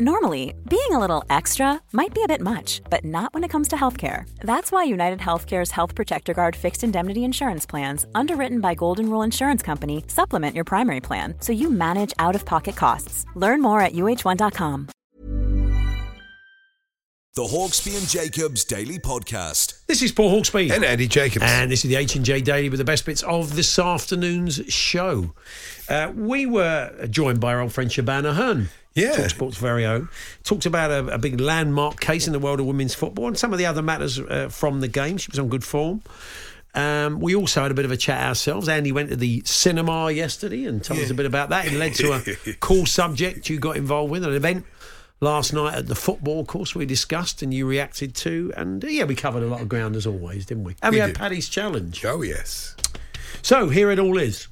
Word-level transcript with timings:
Normally, 0.00 0.54
being 0.68 0.90
a 0.90 0.98
little 0.98 1.22
extra 1.30 1.80
might 1.92 2.12
be 2.12 2.24
a 2.24 2.26
bit 2.26 2.40
much, 2.40 2.82
but 2.90 3.04
not 3.04 3.32
when 3.32 3.44
it 3.44 3.48
comes 3.50 3.68
to 3.68 3.76
healthcare. 3.76 4.28
That's 4.40 4.72
why 4.72 4.82
United 4.82 5.20
Healthcare's 5.20 5.70
Health 5.70 5.94
Protector 5.94 6.34
Guard 6.34 6.56
fixed 6.56 6.82
indemnity 6.82 7.22
insurance 7.22 7.64
plans, 7.64 8.04
underwritten 8.12 8.60
by 8.60 8.74
Golden 8.74 9.08
Rule 9.08 9.22
Insurance 9.22 9.62
Company, 9.62 10.02
supplement 10.08 10.56
your 10.56 10.64
primary 10.64 10.98
plan 10.98 11.36
so 11.38 11.52
you 11.52 11.70
manage 11.70 12.12
out 12.18 12.34
of 12.34 12.44
pocket 12.44 12.74
costs. 12.74 13.24
Learn 13.36 13.62
more 13.62 13.80
at 13.80 13.92
uh1.com. 13.92 14.88
The 17.36 17.42
Hawksby 17.42 17.96
and 17.96 18.08
Jacobs 18.08 18.64
Daily 18.64 18.98
Podcast. 18.98 19.86
This 19.86 20.02
is 20.02 20.10
Paul 20.10 20.40
Hawksby. 20.40 20.72
And 20.72 20.84
Andy 20.84 21.06
Jacobs. 21.06 21.44
And 21.44 21.70
this 21.70 21.84
is 21.84 21.88
the 21.90 21.96
H&J 21.96 22.40
Daily 22.40 22.68
with 22.68 22.78
the 22.78 22.84
best 22.84 23.06
bits 23.06 23.22
of 23.22 23.54
this 23.54 23.78
afternoon's 23.78 24.60
show. 24.72 25.34
Uh, 25.88 26.12
we 26.16 26.46
were 26.46 27.06
joined 27.10 27.38
by 27.38 27.54
our 27.54 27.60
old 27.60 27.72
friend 27.72 27.90
Shebahn 27.90 28.22
Aherne. 28.24 28.68
Yeah. 28.94 29.16
Talksport's 29.16 29.58
very 29.58 29.84
own. 29.84 30.08
Talked 30.44 30.66
about 30.66 30.90
a, 30.90 31.14
a, 31.14 31.18
big 31.18 31.40
landmark 31.40 32.00
case 32.00 32.28
in 32.28 32.32
the 32.32 32.38
world 32.38 32.60
of 32.60 32.66
women's 32.66 32.94
football 32.94 33.26
and 33.26 33.36
some 33.36 33.52
of 33.52 33.58
the 33.58 33.66
other 33.66 33.82
matters 33.82 34.20
uh, 34.20 34.48
from 34.50 34.80
the 34.80 34.88
game. 34.88 35.16
She 35.16 35.30
was 35.30 35.38
on 35.38 35.48
good 35.48 35.64
form. 35.64 36.02
Um, 36.76 37.20
we 37.20 37.34
also 37.34 37.62
had 37.62 37.70
a 37.70 37.74
bit 37.74 37.84
of 37.84 37.90
a 37.90 37.96
chat 37.96 38.22
ourselves. 38.22 38.68
Andy 38.68 38.92
went 38.92 39.10
to 39.10 39.16
the 39.16 39.42
cinema 39.44 40.10
yesterday 40.10 40.64
and 40.64 40.82
told 40.82 40.98
yeah. 40.98 41.06
us 41.06 41.10
a 41.10 41.14
bit 41.14 41.26
about 41.26 41.48
that. 41.50 41.66
It 41.66 41.72
led 41.72 41.94
to 41.94 42.12
a 42.12 42.54
cool 42.60 42.86
subject 42.86 43.48
you 43.48 43.58
got 43.58 43.76
involved 43.76 44.10
with, 44.10 44.24
an 44.24 44.32
event 44.32 44.64
last 45.20 45.52
night 45.52 45.74
at 45.74 45.86
the 45.86 45.94
football 45.94 46.44
course 46.44 46.74
we 46.74 46.84
discussed 46.86 47.42
and 47.42 47.54
you 47.54 47.66
reacted 47.66 48.14
to. 48.16 48.52
And 48.56 48.84
uh, 48.84 48.88
yeah, 48.88 49.04
we 49.04 49.14
covered 49.14 49.42
a 49.42 49.46
lot 49.46 49.60
of 49.60 49.68
ground 49.68 49.96
as 49.96 50.06
always, 50.06 50.46
didn't 50.46 50.64
we? 50.64 50.76
And 50.82 50.92
we, 50.92 50.98
we 50.98 51.00
had 51.00 51.14
Paddy's 51.14 51.48
challenge. 51.48 52.04
Oh, 52.04 52.22
yes. 52.22 52.76
So 53.42 53.68
here 53.68 53.90
it 53.90 53.98
all 53.98 54.18
is. 54.18 54.48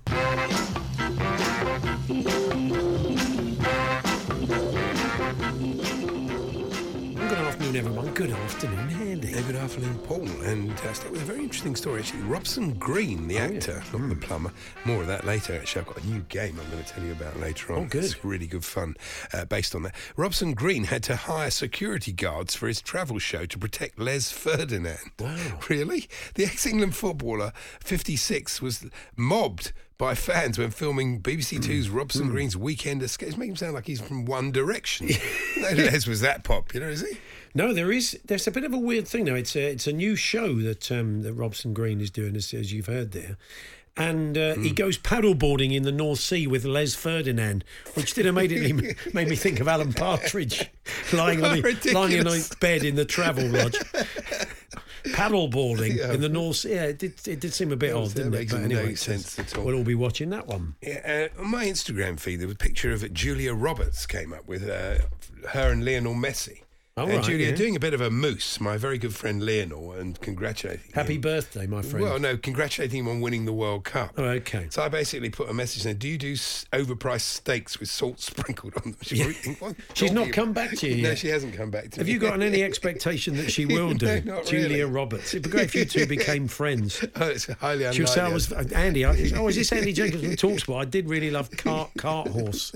Everyone. 7.86 8.14
Good 8.14 8.30
afternoon, 8.30 8.90
Andy. 9.10 9.28
Yeah, 9.32 9.40
good 9.42 9.56
afternoon, 9.56 9.98
Paul. 10.00 10.28
And 10.42 10.70
uh, 10.70 10.92
start 10.92 11.10
with 11.10 11.22
a 11.22 11.24
very 11.24 11.40
interesting 11.40 11.74
story, 11.74 11.98
actually. 11.98 12.22
Robson 12.22 12.74
Green, 12.74 13.26
the 13.26 13.38
oh, 13.38 13.42
actor, 13.42 13.82
yeah. 13.84 13.98
not 13.98 14.02
mm. 14.02 14.08
the 14.10 14.24
plumber. 14.24 14.52
More 14.84 15.00
of 15.00 15.08
that 15.08 15.24
later, 15.24 15.54
actually. 15.56 15.80
I've 15.80 15.86
got 15.88 16.04
a 16.04 16.06
new 16.06 16.20
game 16.28 16.60
I'm 16.60 16.70
going 16.70 16.84
to 16.84 16.88
tell 16.88 17.02
you 17.02 17.10
about 17.10 17.40
later 17.40 17.72
on. 17.72 17.80
Oh, 17.80 17.84
good. 17.86 18.04
It's 18.04 18.24
really 18.24 18.46
good 18.46 18.64
fun 18.64 18.94
uh, 19.32 19.46
based 19.46 19.74
on 19.74 19.82
that. 19.82 19.96
Robson 20.16 20.54
Green 20.54 20.84
had 20.84 21.02
to 21.04 21.16
hire 21.16 21.50
security 21.50 22.12
guards 22.12 22.54
for 22.54 22.68
his 22.68 22.80
travel 22.80 23.18
show 23.18 23.46
to 23.46 23.58
protect 23.58 23.98
Les 23.98 24.30
Ferdinand. 24.30 25.10
Wow. 25.18 25.58
Really? 25.68 26.08
The 26.34 26.44
ex 26.44 26.66
England 26.66 26.94
footballer, 26.94 27.52
56, 27.80 28.62
was 28.62 28.84
mobbed 29.16 29.72
by 29.98 30.14
fans 30.14 30.58
when 30.58 30.70
filming 30.70 31.20
BBC 31.20 31.62
Two's 31.62 31.88
mm. 31.88 31.94
Robson 31.94 32.28
mm. 32.28 32.30
Green's 32.30 32.56
Weekend 32.56 33.02
Escape. 33.02 33.36
Make 33.36 33.50
him 33.50 33.56
sound 33.56 33.74
like 33.74 33.86
he's 33.86 34.00
from 34.00 34.24
One 34.24 34.52
Direction. 34.52 35.08
no, 35.56 35.70
Les 35.70 36.06
was 36.06 36.20
that 36.20 36.44
popular, 36.44 36.88
is 36.88 37.00
he? 37.00 37.18
No, 37.54 37.72
there 37.72 37.92
is. 37.92 38.18
There's 38.24 38.46
a 38.46 38.50
bit 38.50 38.64
of 38.64 38.72
a 38.72 38.78
weird 38.78 39.06
thing 39.06 39.26
though. 39.26 39.34
It's 39.34 39.54
a 39.56 39.70
it's 39.70 39.86
a 39.86 39.92
new 39.92 40.16
show 40.16 40.54
that 40.60 40.90
um, 40.90 41.22
that 41.22 41.34
Robson 41.34 41.74
Green 41.74 42.00
is 42.00 42.10
doing, 42.10 42.34
as, 42.36 42.52
as 42.54 42.72
you've 42.72 42.86
heard 42.86 43.12
there. 43.12 43.36
And 43.94 44.38
uh, 44.38 44.54
mm. 44.54 44.64
he 44.64 44.70
goes 44.70 44.96
paddleboarding 44.96 45.74
in 45.74 45.82
the 45.82 45.92
North 45.92 46.20
Sea 46.20 46.46
with 46.46 46.64
Les 46.64 46.94
Ferdinand, 46.94 47.62
which 47.92 48.14
did 48.14 48.24
immediately 48.24 48.72
made 49.12 49.28
me 49.28 49.36
think 49.36 49.60
of 49.60 49.68
Alan 49.68 49.92
Partridge 49.92 50.70
lying 51.12 51.44
on 51.44 51.60
the, 51.60 51.90
lying 51.94 52.12
in 52.12 52.26
a 52.26 52.40
bed 52.58 52.84
in 52.84 52.94
the 52.94 53.04
travel 53.04 53.46
lodge. 53.46 53.78
paddleboarding 55.04 55.96
yeah. 55.96 56.14
in 56.14 56.22
the 56.22 56.28
North 56.30 56.56
Sea. 56.56 56.70
Yeah, 56.70 56.84
it 56.84 56.98
did, 57.00 57.28
it 57.28 57.40
did 57.40 57.52
seem 57.52 57.70
a 57.70 57.76
bit 57.76 57.92
odd, 57.92 58.14
didn't 58.14 58.32
it? 58.32 58.48
But 58.48 58.62
anyway, 58.62 58.88
no 58.90 58.94
sense 58.94 59.38
at 59.38 59.58
all. 59.58 59.64
We'll 59.64 59.76
all 59.76 59.84
be 59.84 59.94
watching 59.94 60.30
that 60.30 60.46
one. 60.46 60.74
Yeah, 60.80 61.28
uh, 61.36 61.42
on 61.42 61.50
my 61.50 61.66
Instagram 61.66 62.18
feed, 62.18 62.36
there 62.36 62.46
was 62.46 62.54
a 62.54 62.58
picture 62.58 62.92
of 62.92 63.04
it. 63.04 63.12
Julia 63.12 63.52
Roberts 63.52 64.06
came 64.06 64.32
up 64.32 64.48
with 64.48 64.70
uh, 64.70 64.98
her 65.50 65.70
and 65.70 65.84
Lionel 65.84 66.14
Messi. 66.14 66.61
Oh, 66.94 67.04
and 67.04 67.14
right, 67.14 67.24
Julia, 67.24 67.48
yeah. 67.48 67.54
doing 67.54 67.74
a 67.74 67.80
bit 67.80 67.94
of 67.94 68.02
a 68.02 68.10
moose, 68.10 68.60
my 68.60 68.76
very 68.76 68.98
good 68.98 69.14
friend 69.14 69.42
Leonor, 69.42 69.96
and 69.98 70.20
congratulating 70.20 70.84
Happy 70.92 71.14
him. 71.14 71.22
birthday, 71.22 71.66
my 71.66 71.80
friend. 71.80 72.04
Well, 72.04 72.18
no, 72.18 72.36
congratulating 72.36 72.98
him 73.00 73.08
on 73.08 73.22
winning 73.22 73.46
the 73.46 73.52
World 73.54 73.84
Cup. 73.84 74.12
Oh, 74.18 74.24
okay. 74.24 74.66
So 74.68 74.82
I 74.82 74.90
basically 74.90 75.30
put 75.30 75.48
a 75.48 75.54
message 75.54 75.84
saying, 75.84 75.96
Do 75.96 76.08
you 76.08 76.18
do 76.18 76.34
overpriced 76.34 77.22
steaks 77.22 77.80
with 77.80 77.88
salt 77.88 78.20
sprinkled 78.20 78.74
on 78.76 78.82
them? 78.90 78.96
She 79.00 79.16
yeah. 79.62 79.72
She's 79.94 80.12
not 80.12 80.32
come 80.32 80.52
back 80.52 80.72
to 80.76 80.86
you 80.86 81.02
No, 81.02 81.14
she 81.14 81.28
hasn't 81.28 81.54
come 81.54 81.70
back 81.70 81.92
to 81.92 82.00
Have 82.00 82.06
me. 82.06 82.12
you 82.12 82.18
got 82.18 82.42
any 82.42 82.62
expectation 82.62 83.36
that 83.36 83.50
she 83.50 83.64
will 83.72 83.94
do? 83.94 84.20
no, 84.26 84.42
Julia 84.44 84.68
really. 84.68 84.82
Roberts. 84.84 85.32
It'd 85.32 85.44
be 85.44 85.48
great 85.50 85.64
if 85.64 85.74
you 85.74 85.86
two 85.86 86.06
became 86.06 86.46
friends. 86.46 87.02
Oh, 87.16 87.28
it's 87.28 87.46
highly 87.46 87.84
unlikely. 87.84 87.96
She'll 87.96 88.06
say, 88.06 88.20
I 88.20 88.28
was, 88.28 88.52
uh, 88.52 88.64
Andy, 88.74 89.06
I, 89.06 89.16
oh, 89.36 89.48
is 89.48 89.56
this 89.56 89.72
Andy 89.72 89.94
Jacobs 89.94 90.22
from 90.22 90.32
Talksport? 90.32 90.82
I 90.82 90.84
did 90.84 91.08
really 91.08 91.30
love 91.30 91.50
cart, 91.52 91.90
cart 91.96 92.28
horse 92.28 92.72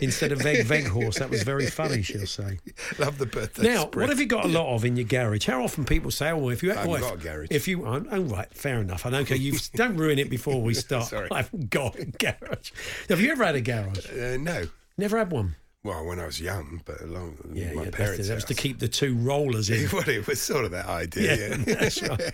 instead 0.00 0.32
of 0.32 0.40
veg, 0.40 0.64
veg 0.64 0.86
horse. 0.86 1.18
That 1.18 1.28
was 1.28 1.42
very 1.42 1.66
funny, 1.66 2.00
she'll 2.00 2.26
say. 2.26 2.58
Love 2.98 3.18
the 3.18 3.41
Now, 3.58 3.82
spread. 3.82 4.02
what 4.02 4.08
have 4.08 4.20
you 4.20 4.26
got 4.26 4.44
a 4.44 4.48
lot 4.48 4.74
of 4.74 4.84
in 4.84 4.96
your 4.96 5.06
garage? 5.06 5.46
How 5.46 5.62
often 5.62 5.84
people 5.84 6.10
say, 6.10 6.30
"Oh, 6.30 6.48
if 6.48 6.62
you 6.62 6.72
I 6.72 6.76
haven't 6.76 6.90
oh, 6.90 6.94
if, 6.94 7.00
got 7.00 7.14
a 7.14 7.18
garage. 7.18 7.48
If 7.50 7.68
you, 7.68 7.86
oh, 7.86 8.04
oh, 8.10 8.20
right, 8.22 8.52
fair 8.54 8.80
enough. 8.80 9.06
I 9.06 9.10
know. 9.10 9.18
Okay, 9.18 9.36
you 9.36 9.58
don't 9.74 9.96
ruin 9.96 10.18
it 10.18 10.30
before 10.30 10.60
we 10.60 10.74
start. 10.74 11.06
Sorry. 11.06 11.28
I 11.30 11.38
haven't 11.38 11.70
got 11.70 11.98
a 11.98 12.04
garage. 12.18 12.70
Have 13.08 13.20
you 13.20 13.30
ever 13.32 13.44
had 13.44 13.56
a 13.56 13.60
garage? 13.60 14.10
Uh, 14.10 14.36
no. 14.38 14.64
Never 14.98 15.18
had 15.18 15.30
one. 15.30 15.56
Well, 15.84 16.04
when 16.06 16.20
I 16.20 16.26
was 16.26 16.40
young, 16.40 16.80
but 16.84 17.00
along 17.00 17.38
Yeah, 17.52 17.72
my 17.72 17.84
yeah, 17.84 17.90
parents' 17.90 18.28
that 18.28 18.34
was 18.36 18.44
to 18.44 18.54
keep 18.54 18.78
the 18.78 18.86
two 18.86 19.16
rollers 19.16 19.68
in. 19.68 19.88
well, 19.92 20.08
it 20.08 20.24
was 20.28 20.40
sort 20.40 20.64
of 20.64 20.70
that 20.70 20.86
idea. 20.86 21.36
Yeah, 21.36 21.56
Yeah, 21.66 21.74
that's 21.80 22.00
right. 22.02 22.32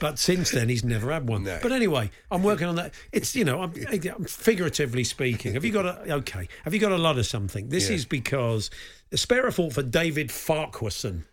But 0.00 0.18
since 0.18 0.50
then, 0.50 0.68
he's 0.68 0.82
never 0.84 1.12
had 1.12 1.28
one. 1.28 1.44
No. 1.44 1.60
But 1.62 1.70
anyway, 1.70 2.10
I'm 2.30 2.42
working 2.42 2.66
on 2.66 2.74
that. 2.74 2.94
It's 3.12 3.36
you 3.36 3.44
know, 3.44 3.62
I'm, 3.62 3.72
I'm 3.92 4.24
figuratively 4.24 5.04
speaking. 5.04 5.54
Have 5.54 5.64
you 5.64 5.70
got 5.72 5.86
a 5.86 6.12
okay? 6.16 6.48
Have 6.64 6.74
you 6.74 6.80
got 6.80 6.90
a 6.90 6.98
lot 6.98 7.18
of 7.18 7.26
something? 7.26 7.68
This 7.68 7.88
Yeah. 7.88 7.94
is 7.96 8.04
because 8.04 8.68
spare 9.14 9.46
a 9.46 9.52
thought 9.52 9.74
for 9.74 9.82
David 9.84 10.30
Farquharson. 10.32 11.24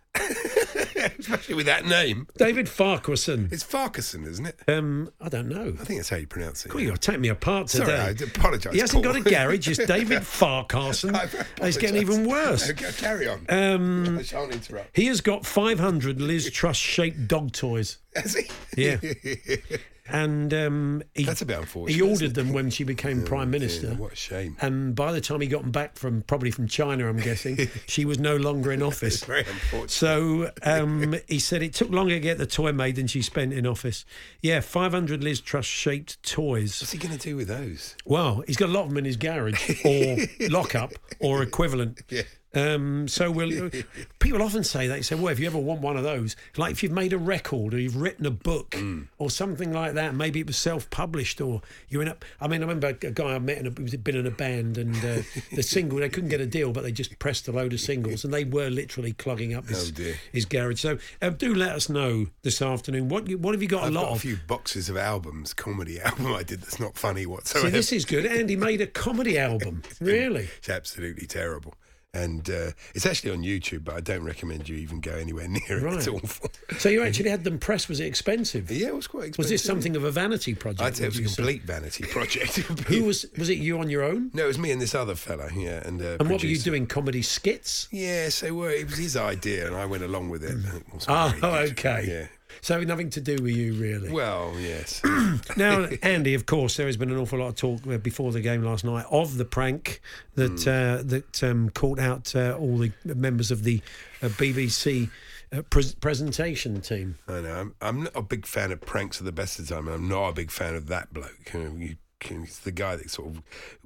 Especially 1.20 1.56
with 1.56 1.66
that 1.66 1.86
name. 1.86 2.28
David 2.38 2.68
Farquharson. 2.68 3.50
It's 3.52 3.64
Farquharson, 3.64 4.26
isn't 4.26 4.46
it? 4.46 4.60
Um, 4.68 5.12
I 5.22 5.30
don't 5.30 5.48
know. 5.48 5.74
I 5.80 5.84
think 5.84 6.00
that's 6.00 6.10
how 6.10 6.18
you 6.18 6.28
pronounce 6.28 6.66
it. 6.66 6.70
Cool, 6.70 6.82
you're 6.82 6.98
taking 6.98 7.22
me 7.22 7.30
apart 7.30 7.68
today. 7.68 7.86
Sorry, 7.86 8.00
I 8.00 8.10
apologise. 8.10 8.74
He 8.74 8.80
hasn't 8.80 9.04
Paul. 9.04 9.14
got 9.14 9.22
a 9.28 9.30
garage. 9.30 9.68
It's 9.68 9.86
David 9.86 10.24
Farquharson. 10.26 11.16
It's 11.62 11.78
getting 11.78 12.02
even 12.02 12.28
worse. 12.28 12.70
Okay, 12.70 12.92
carry 12.98 13.28
on. 13.28 13.46
Um, 13.50 14.18
I 14.20 14.24
shan't 14.24 14.52
interrupt. 14.52 14.96
He 14.96 15.06
has 15.08 15.22
got 15.22 15.46
500 15.46 16.22
Liz 16.22 16.50
Truss 16.52 16.78
shaped 16.78 17.28
dog 17.28 17.52
toys. 17.52 17.98
Has 18.16 18.36
he? 18.36 18.50
Yeah. 18.76 18.98
And 20.08 20.54
um, 20.54 21.04
he, 21.16 21.24
That's 21.24 21.42
a 21.42 21.46
bit 21.48 21.58
unfortunate, 21.58 21.96
He 21.96 22.02
ordered 22.02 22.36
them 22.36 22.54
when 22.54 22.70
she 22.70 22.84
became 22.84 23.22
Oh, 23.22 23.26
prime 23.26 23.50
dear, 23.50 23.60
minister. 23.60 23.94
what 23.96 24.14
a 24.14 24.16
shame. 24.16 24.56
And 24.62 24.94
by 24.96 25.12
the 25.12 25.20
time 25.22 25.42
he 25.42 25.48
got 25.48 25.64
them 25.64 25.72
back 25.72 25.98
from 25.98 26.22
probably 26.22 26.52
from 26.52 26.68
China, 26.68 27.08
I'm 27.10 27.18
guessing 27.18 27.58
she 27.88 28.06
was 28.06 28.20
no 28.20 28.36
longer 28.36 28.72
in 28.72 28.84
office. 28.84 29.24
Very 29.24 29.40
unfortunate. 29.42 29.90
So 29.92 30.52
um, 30.64 31.16
he 31.28 31.40
said 31.40 31.64
it 31.64 31.74
took 31.74 31.90
longer 31.90 32.14
to 32.14 32.20
get 32.20 32.38
the 32.38 32.46
toy 32.46 32.72
made 32.72 32.98
than 32.98 33.08
she 33.08 33.22
spent 33.24 33.52
in 33.54 33.66
office. 33.66 34.06
Yeah, 34.42 34.60
500 34.60 35.24
Liz 35.24 35.42
Truss 35.42 35.66
shaped 35.66 36.22
toys. 36.22 36.80
What's 36.82 36.92
he 36.92 37.00
going 37.00 37.18
to 37.18 37.20
do 37.20 37.36
with 37.36 37.48
those? 37.48 37.96
Well, 38.06 38.44
he's 38.46 38.58
got 38.58 38.70
a 38.70 38.72
lot 38.72 38.84
of 38.84 38.90
them 38.90 39.00
in 39.00 39.06
his 39.06 39.18
garage 39.18 39.84
or 39.84 40.18
lockup 40.50 40.92
or 41.20 41.42
equivalent. 41.42 42.02
Yeah. 42.10 42.22
Um, 42.56 43.08
so 43.08 43.30
we'll, 43.32 43.70
people 44.20 44.42
often 44.42 44.64
say 44.64 44.88
that. 44.88 44.96
They 44.96 45.02
say, 45.02 45.16
well, 45.16 45.28
if 45.28 45.40
you 45.40 45.46
ever 45.48 45.58
want 45.60 45.82
one 45.82 45.98
of 45.98 46.04
those, 46.04 46.36
like 46.58 46.72
if 46.72 46.82
you've 46.84 46.92
made 46.92 47.14
a 47.14 47.18
record 47.18 47.74
or 47.74 47.80
you've 47.80 47.98
written 47.98 48.26
a 48.26 48.32
book 48.32 48.72
Mm. 48.72 49.08
or 49.18 49.30
something 49.30 49.72
like 49.72 49.94
that, 49.94 50.16
maybe 50.16 50.40
it 50.40 50.48
was 50.48 50.58
self-published 50.58 51.40
or 51.42 51.62
you're 51.90 52.02
in 52.02 52.08
a. 52.08 52.18
I 52.42 52.48
mean, 52.48 52.62
I 52.62 52.66
remember 52.66 52.88
a 52.88 52.94
guy 52.94 53.36
I 53.36 53.40
met 53.40 53.58
in 53.60 53.68
a, 53.68 53.70
who's 53.70 53.96
been 53.96 54.16
in 54.16 54.26
a 54.26 54.32
band 54.32 54.78
and 54.78 54.96
uh, 54.98 55.22
the 55.54 55.62
single 55.76 56.00
they 56.00 56.10
couldn't 56.10 56.30
get 56.30 56.42
a 56.42 56.46
deal, 56.46 56.72
but 56.72 56.84
they 56.84 56.92
just 56.92 57.18
pressed 57.20 57.48
a 57.48 57.52
load 57.52 57.74
of 57.74 57.80
singles 57.80 58.24
and 58.24 58.34
they 58.34 58.44
were 58.44 58.70
literally 58.70 59.14
clogging 59.14 59.54
up 59.54 59.68
his, 59.68 59.92
Oh, 60.00 60.14
his 60.32 60.46
garage. 60.46 60.80
So 60.82 60.98
uh, 61.22 61.30
do 61.30 61.54
let 61.54 61.72
us 61.74 61.90
know 61.90 62.28
this 62.44 62.62
afternoon 62.62 63.10
what 63.10 63.28
you, 63.28 63.38
what 63.38 63.54
have 63.54 63.62
you 63.62 63.68
got 63.68 63.84
I've 63.84 63.90
a 63.90 63.94
lot 63.94 64.02
got 64.04 64.12
a 64.12 64.16
of. 64.16 64.22
few 64.22 64.38
boxes 64.48 64.90
of 64.90 64.98
albums, 64.98 65.54
comedy 65.54 66.00
album 66.02 66.28
I 66.34 66.44
did 66.44 66.62
that's 66.62 66.80
not 66.80 66.96
funny 66.98 67.26
whatsoever. 67.26 67.68
See, 67.68 67.72
this 67.72 67.92
is 67.92 68.06
good. 68.06 68.26
Andy 68.26 68.56
made 68.56 68.82
a 68.82 68.88
comedy 68.88 69.38
album. 69.38 69.84
Really? 70.00 70.48
It's 70.58 70.70
absolutely 70.70 71.28
terrible. 71.28 71.74
And 72.16 72.50
uh, 72.50 72.72
it's 72.94 73.06
actually 73.06 73.32
on 73.32 73.40
YouTube, 73.44 73.84
but 73.84 73.96
I 73.96 74.00
don't 74.00 74.24
recommend 74.24 74.70
you 74.70 74.78
even 74.78 75.02
go 75.02 75.12
anywhere 75.12 75.48
near 75.50 75.62
it. 75.68 75.94
It's 75.94 76.08
Right. 76.08 76.24
awful. 76.24 76.50
So 76.80 76.90
you 76.90 77.04
actually 77.04 77.30
had 77.30 77.44
them 77.44 77.60
pressed. 77.60 77.90
Was 77.90 78.00
it 78.00 78.06
expensive? 78.06 78.70
Yeah, 78.72 78.88
it 78.88 78.96
was 78.96 79.08
quite 79.08 79.28
expensive. 79.30 79.38
Was 79.38 79.50
this 79.50 79.64
something 79.64 79.96
of 79.96 80.04
a 80.04 80.12
vanity 80.12 80.54
project? 80.56 80.82
I'd 80.82 80.96
say 80.98 81.06
it 81.06 81.08
was 81.08 81.20
a 81.20 81.22
you 81.24 81.28
say? 81.28 81.36
complete 81.36 81.62
vanity 81.64 82.04
project. 82.12 82.56
Who 82.88 83.04
was 83.06 83.26
was 83.38 83.50
it? 83.50 83.58
You 83.58 83.80
on 83.80 83.90
your 83.90 84.04
own? 84.04 84.32
No, 84.34 84.44
it 84.46 84.48
was 84.48 84.58
me 84.60 84.72
and 84.72 84.82
this 84.82 84.96
other 84.96 85.16
fella. 85.16 85.50
Yeah, 85.56 85.86
and 85.88 86.02
uh, 86.02 86.18
And 86.20 86.30
what 86.30 86.42
were 86.42 86.48
you 86.48 86.58
doing? 86.58 86.88
Comedy 86.88 87.22
skits? 87.22 87.88
Yeah, 87.92 88.30
so 88.30 88.48
uh, 88.64 88.68
it 88.68 88.86
was 88.90 88.98
his 88.98 89.16
idea, 89.18 89.68
and 89.68 89.76
I 89.76 89.86
went 89.86 90.04
along 90.04 90.30
with 90.30 90.44
it. 90.44 90.52
and 90.52 90.66
it 90.66 91.06
Oh, 91.08 91.34
okay. 91.72 92.06
Yeah. 92.08 92.28
So 92.62 92.80
nothing 92.82 93.10
to 93.12 93.22
do 93.22 93.34
with 93.42 93.56
you, 93.56 93.74
really. 93.74 94.12
Well, 94.12 94.54
yes. 94.60 95.02
Now, 95.58 95.88
Andy, 96.02 96.34
of 96.34 96.46
course, 96.46 96.78
there 96.78 96.86
has 96.88 96.98
been 96.98 97.12
an 97.12 97.18
awful 97.18 97.40
lot 97.40 97.50
of 97.50 97.56
talk 97.56 97.86
uh, 97.88 97.98
before 97.98 98.32
the 98.32 98.42
game 98.42 98.64
last 98.64 98.84
night 98.84 99.06
of 99.12 99.38
the 99.38 99.46
prank 99.46 100.02
that 100.36 100.64
Hmm. 100.64 100.70
uh, 100.70 101.04
that 101.04 101.44
um, 101.44 101.70
caught 101.72 102.00
out 102.00 102.36
uh, 102.36 102.56
all 102.60 102.78
the 102.78 102.92
members 103.04 103.52
of 103.52 103.64
the 103.64 103.82
uh, 104.22 104.28
BBC 104.30 105.10
uh, 105.52 105.62
pres 105.64 105.94
presentation 105.96 106.82
team. 106.82 107.18
I 107.28 107.42
know. 107.42 107.56
I'm, 107.56 107.76
I'm 107.82 108.04
not 108.04 108.16
a 108.16 108.22
big 108.22 108.46
fan 108.46 108.72
of 108.72 108.82
pranks 108.82 109.20
at 109.20 109.26
the 109.26 109.32
best 109.32 109.60
of 109.60 109.68
the 109.68 109.76
time. 109.76 109.88
I'm 109.88 110.08
not 110.08 110.30
a 110.30 110.34
big 110.34 110.52
fan 110.52 110.76
of 110.76 110.88
that 110.88 111.14
bloke. 111.14 111.52
You 111.54 111.60
know, 111.64 111.76
you, 111.78 111.96
he's 112.28 112.60
the 112.60 112.72
guy 112.72 112.96
that 112.96 113.10
sort 113.10 113.30
of 113.30 113.42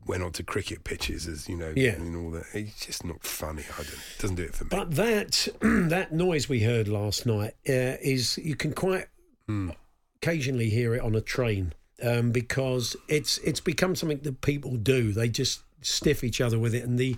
went 0.05 0.23
onto 0.23 0.43
cricket 0.43 0.83
pitches 0.83 1.27
as 1.27 1.47
you 1.49 1.55
know, 1.55 1.73
Yeah. 1.75 1.91
and 1.91 2.15
all 2.15 2.31
that. 2.31 2.45
He's 2.53 2.79
just 2.79 3.03
not 3.05 3.23
funny. 3.23 3.63
I 3.77 3.83
don't. 3.83 3.99
Doesn't 4.19 4.35
do 4.35 4.43
it 4.43 4.55
for 4.55 4.63
me. 4.65 4.69
But 4.71 4.95
that 4.95 5.47
that 5.61 6.11
noise 6.13 6.49
we 6.49 6.61
heard 6.63 6.87
last 6.87 7.25
night 7.25 7.53
uh, 7.67 7.97
is 8.01 8.37
you 8.37 8.55
can 8.55 8.73
quite 8.73 9.07
occasionally 10.21 10.69
hear 10.69 10.95
it 10.95 11.01
on 11.01 11.15
a 11.15 11.21
train 11.21 11.73
um, 12.03 12.31
because 12.31 12.95
it's 13.07 13.37
it's 13.39 13.59
become 13.59 13.95
something 13.95 14.19
that 14.19 14.41
people 14.41 14.75
do. 14.77 15.11
They 15.11 15.29
just 15.29 15.61
stiff 15.81 16.25
each 16.25 16.41
other 16.41 16.59
with 16.59 16.75
it. 16.75 16.83
And 16.83 16.99
the 16.99 17.15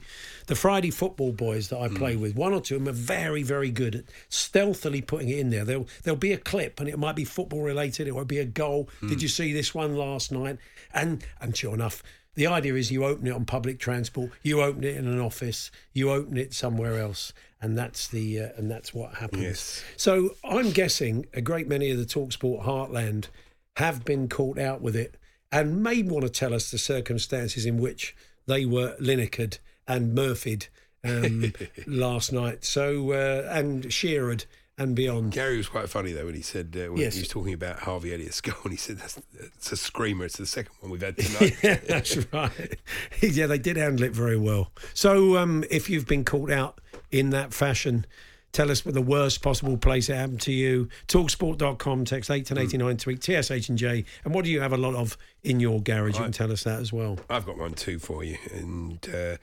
the 0.48 0.56
Friday 0.56 0.92
football 0.92 1.32
boys 1.32 1.70
that 1.70 1.80
I 1.80 1.88
play 1.88 2.16
with, 2.16 2.36
one 2.36 2.54
or 2.54 2.62
two 2.62 2.76
of 2.76 2.84
them 2.86 2.90
are 2.94 2.96
very 2.96 3.42
very 3.44 3.72
good 3.72 3.96
at 3.96 4.04
stealthily 4.30 5.02
putting 5.02 5.30
it 5.30 5.40
in 5.40 5.50
there. 5.50 5.66
There'll 5.66 5.88
there'll 6.04 6.18
be 6.18 6.34
a 6.34 6.38
clip 6.38 6.80
and 6.80 6.88
it 6.88 6.98
might 7.00 7.16
be 7.16 7.26
football 7.26 7.62
related. 7.64 8.08
It 8.08 8.14
might 8.14 8.28
be 8.28 8.40
a 8.40 8.46
goal. 8.46 8.90
Did 9.08 9.22
you 9.22 9.28
see 9.28 9.52
this 9.54 9.74
one 9.74 9.96
last 9.96 10.32
night? 10.32 10.58
And 10.94 11.24
and 11.40 11.56
sure 11.56 11.74
enough. 11.74 12.04
The 12.36 12.48
idea 12.48 12.76
is 12.76 12.92
you 12.92 13.04
open 13.04 13.28
it 13.28 13.32
on 13.32 13.44
public 13.44 13.78
transport, 13.78 14.32
you 14.42 14.62
open 14.62 14.86
it 14.86 14.96
in 14.96 15.06
an 15.06 15.20
office, 15.20 15.70
you 15.92 16.12
open 16.12 16.38
it 16.38 16.54
somewhere 16.54 16.98
else, 16.98 17.34
and 17.62 17.78
that's 17.78 18.08
the 18.08 18.40
uh, 18.40 18.50
and 18.56 18.72
that's 18.72 18.94
what 18.94 19.16
happens. 19.16 19.44
Yes. 19.44 19.84
So 19.98 20.36
I'm 20.44 20.72
guessing 20.72 21.26
a 21.34 21.42
great 21.42 21.68
many 21.68 21.92
of 21.92 21.98
the 21.98 22.06
Talksport 22.06 22.64
heartland 22.64 23.28
have 23.76 24.06
been 24.06 24.30
caught 24.30 24.58
out 24.58 24.82
with 24.82 24.96
it, 24.96 25.18
and 25.52 25.84
may 25.84 26.04
want 26.04 26.24
to 26.24 26.30
tell 26.30 26.54
us 26.54 26.72
the 26.72 26.78
circumstances 26.78 27.66
in 27.66 27.78
which 27.78 28.16
they 28.48 28.66
were 28.66 28.96
Linekered 29.00 29.60
and 29.88 30.16
Murphyed 30.16 30.68
um, 31.04 31.54
last 31.86 32.32
night. 32.32 32.64
So 32.64 33.12
uh, 33.12 33.50
and 33.52 33.92
Sheared 33.92 34.46
and 34.84 34.96
beyond. 34.96 35.32
Gary 35.32 35.58
was 35.58 35.68
quite 35.68 35.90
funny 35.90 36.12
though 36.12 36.26
when 36.26 36.36
he 36.36 36.42
said 36.42 36.76
uh, 36.78 36.92
when 36.92 37.02
Yes. 37.02 37.16
he 37.16 37.22
was 37.22 37.28
talking 37.30 37.54
about 37.54 37.80
Harvey 37.80 38.14
Elliott's 38.14 38.42
goal, 38.42 38.56
and 38.64 38.72
he 38.72 38.78
said 38.78 38.98
that's 38.98 39.20
it's 39.40 39.72
a 39.72 39.78
screamer. 39.78 40.26
It's 40.26 40.38
the 40.38 40.46
second 40.46 40.74
one 40.80 40.92
we've 40.92 41.02
had 41.02 41.18
tonight. 41.18 41.56
yeah, 41.64 41.80
that's 41.88 42.18
right. 42.34 42.80
yeah, 43.22 43.48
they 43.48 43.58
did 43.58 43.78
handle 43.78 44.06
it 44.06 44.12
very 44.14 44.38
well. 44.38 44.72
So, 44.94 45.38
um, 45.38 45.64
if 45.70 45.90
you've 45.90 46.08
been 46.08 46.26
caught 46.26 46.52
out 46.52 46.80
in 47.12 47.30
that 47.32 47.54
fashion, 47.54 48.06
tell 48.52 48.70
us 48.72 48.86
what 48.86 48.94
the 48.94 49.02
worst 49.02 49.42
possible 49.42 49.78
place 49.78 50.10
it 50.10 50.16
happened 50.16 50.42
to 50.42 50.52
you. 50.52 50.90
Talksport.com, 51.08 52.06
text 52.06 52.30
81089, 52.30 52.98
tweet 52.98 53.24
TSH 53.24 53.70
and 53.70 53.78
J. 53.78 54.06
And 54.26 54.34
what 54.34 54.46
do 54.46 54.52
you 54.52 54.62
have 54.62 54.74
a 54.74 54.78
lot 54.78 54.96
of 54.96 55.18
in 55.44 55.60
your 55.60 55.82
garage? 55.82 56.18
You 56.18 56.24
can 56.24 56.32
tell 56.32 56.52
us 56.52 56.64
that 56.64 56.80
as 56.80 56.92
well. 56.92 57.20
I've 57.30 57.46
got 57.46 57.58
one 57.58 57.74
too 57.74 58.00
for 58.00 58.24
you, 58.24 58.38
and 58.54 59.08
uh, 59.14 59.38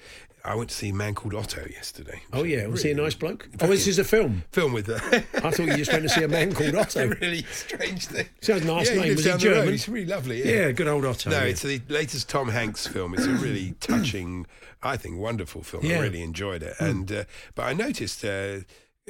I 0.45 0.55
went 0.55 0.71
to 0.71 0.77
see 0.77 0.91
a 0.91 0.95
man 0.95 1.15
called 1.15 1.35
Otto 1.35 1.67
yesterday. 1.71 2.23
Oh, 2.33 2.45
yeah. 2.45 2.67
Was 2.67 2.83
he 2.83 2.91
a 2.93 2.95
nice 2.95 3.15
bloke? 3.15 3.49
Oh, 3.61 3.67
this 3.67 3.87
is 3.87 3.99
a 3.99 4.05
film. 4.05 4.45
Film 4.53 4.73
with 4.73 4.87
the. 4.87 4.97
I 5.35 5.51
thought 5.51 5.59
you 5.59 5.67
were 5.67 5.77
just 5.77 5.93
went 5.93 6.05
to 6.05 6.09
see 6.09 6.23
a 6.23 6.29
man 6.29 6.55
called 6.55 6.75
Otto. 6.77 7.09
really 7.21 7.43
strange 7.45 8.07
thing. 8.07 8.27
Sounds 8.41 8.65
nice 8.65 8.89
yeah, 8.89 8.95
name. 8.97 9.05
He 9.05 9.11
Was 9.11 9.25
he 9.25 9.31
down 9.31 9.39
the 9.41 9.49
road. 9.49 9.55
German? 9.57 9.73
He's 9.73 9.89
really 9.89 10.07
lovely. 10.07 10.39
Yeah, 10.39 10.67
Yeah. 10.67 10.73
good 10.73 10.89
old 10.89 11.05
Otto. 11.05 11.31
No, 11.31 11.39
yeah. 11.39 11.45
it's 11.45 11.63
the 11.63 11.81
latest 11.89 12.29
Tom 12.29 12.49
Hanks 12.49 12.87
film. 12.87 13.15
It's 13.15 13.27
a 13.27 13.31
really 13.31 13.73
touching, 13.81 14.47
I 14.83 14.97
think, 14.97 15.19
wonderful 15.19 15.63
film. 15.63 15.85
Hmm. 15.85 15.93
I 15.93 15.99
really 15.99 16.23
enjoyed 16.23 16.63
it. 16.63 16.77
And 16.79 17.11
uh, 17.11 17.25
but 17.55 17.65
I 17.65 17.73
noticed 17.73 18.25
uh, 18.25 18.61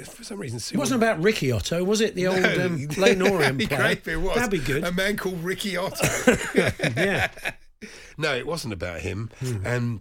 for 0.05 0.25
some 0.25 0.39
reason 0.39 0.59
Sue 0.59 0.75
It 0.75 0.79
wasn't 0.79 1.03
about 1.03 1.23
Ricky 1.23 1.50
Otto, 1.53 1.83
was 1.85 2.00
it? 2.00 2.15
The 2.15 2.27
old 2.27 2.41
No, 2.43 2.67
um, 2.67 2.87
Leyton 2.97 3.23
Orient 3.23 3.41
that'd 3.41 3.59
be 3.59 3.67
player. 3.67 3.81
great 3.81 3.99
if 3.99 4.09
it 4.09 4.17
was. 4.17 4.37
That'd 4.37 4.50
be 4.50 4.59
good. 4.59 4.85
A 4.85 4.93
man 4.93 5.17
called 5.17 5.43
Ricky 5.43 5.77
Otto. 5.77 6.06
yeah. 6.97 7.31
no, 8.17 8.35
it 8.35 8.47
wasn't 8.47 8.73
about 8.75 9.00
him. 9.00 9.31
Hmm. 9.41 9.67
And 9.67 10.00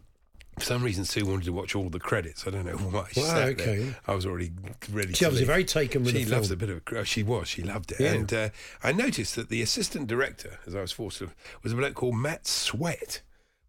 for 0.57 0.63
some 0.63 0.83
reason, 0.83 1.05
Sue 1.05 1.23
wanted 1.25 1.45
to 1.45 1.53
watch 1.53 1.75
all 1.75 1.87
the 1.89 1.99
credits. 1.99 2.47
I 2.47 2.49
don't 2.49 2.65
know 2.65 2.77
why. 2.77 3.07
She 3.11 3.19
Wow, 3.21 3.27
sat 3.27 3.57
there. 3.57 3.67
okay. 3.75 3.93
I 4.07 4.15
was 4.15 4.25
already 4.25 4.51
ready. 4.91 5.13
She 5.13 5.25
leave. 5.27 5.45
very 5.45 5.63
taken 5.63 6.03
with 6.03 6.15
She 6.15 6.23
the 6.23 6.31
loves 6.31 6.47
film. 6.47 6.57
a 6.57 6.65
bit 6.65 6.69
of. 6.69 6.81
Oh, 6.97 7.03
she 7.03 7.21
was. 7.21 7.47
She 7.47 7.61
loved 7.61 7.91
it. 7.91 7.99
Yeah. 7.99 8.13
And 8.13 8.33
uh, 8.33 8.49
I 8.83 8.91
noticed 8.91 9.35
that 9.35 9.49
the 9.49 9.61
assistant 9.61 10.07
director, 10.07 10.59
as 10.65 10.73
I 10.75 10.81
was 10.81 10.91
forced 10.91 11.19
to, 11.19 11.29
was 11.63 11.73
a 11.73 11.75
bloke 11.75 11.93
called 11.93 12.15
Matt 12.15 12.47
Sweat. 12.47 13.21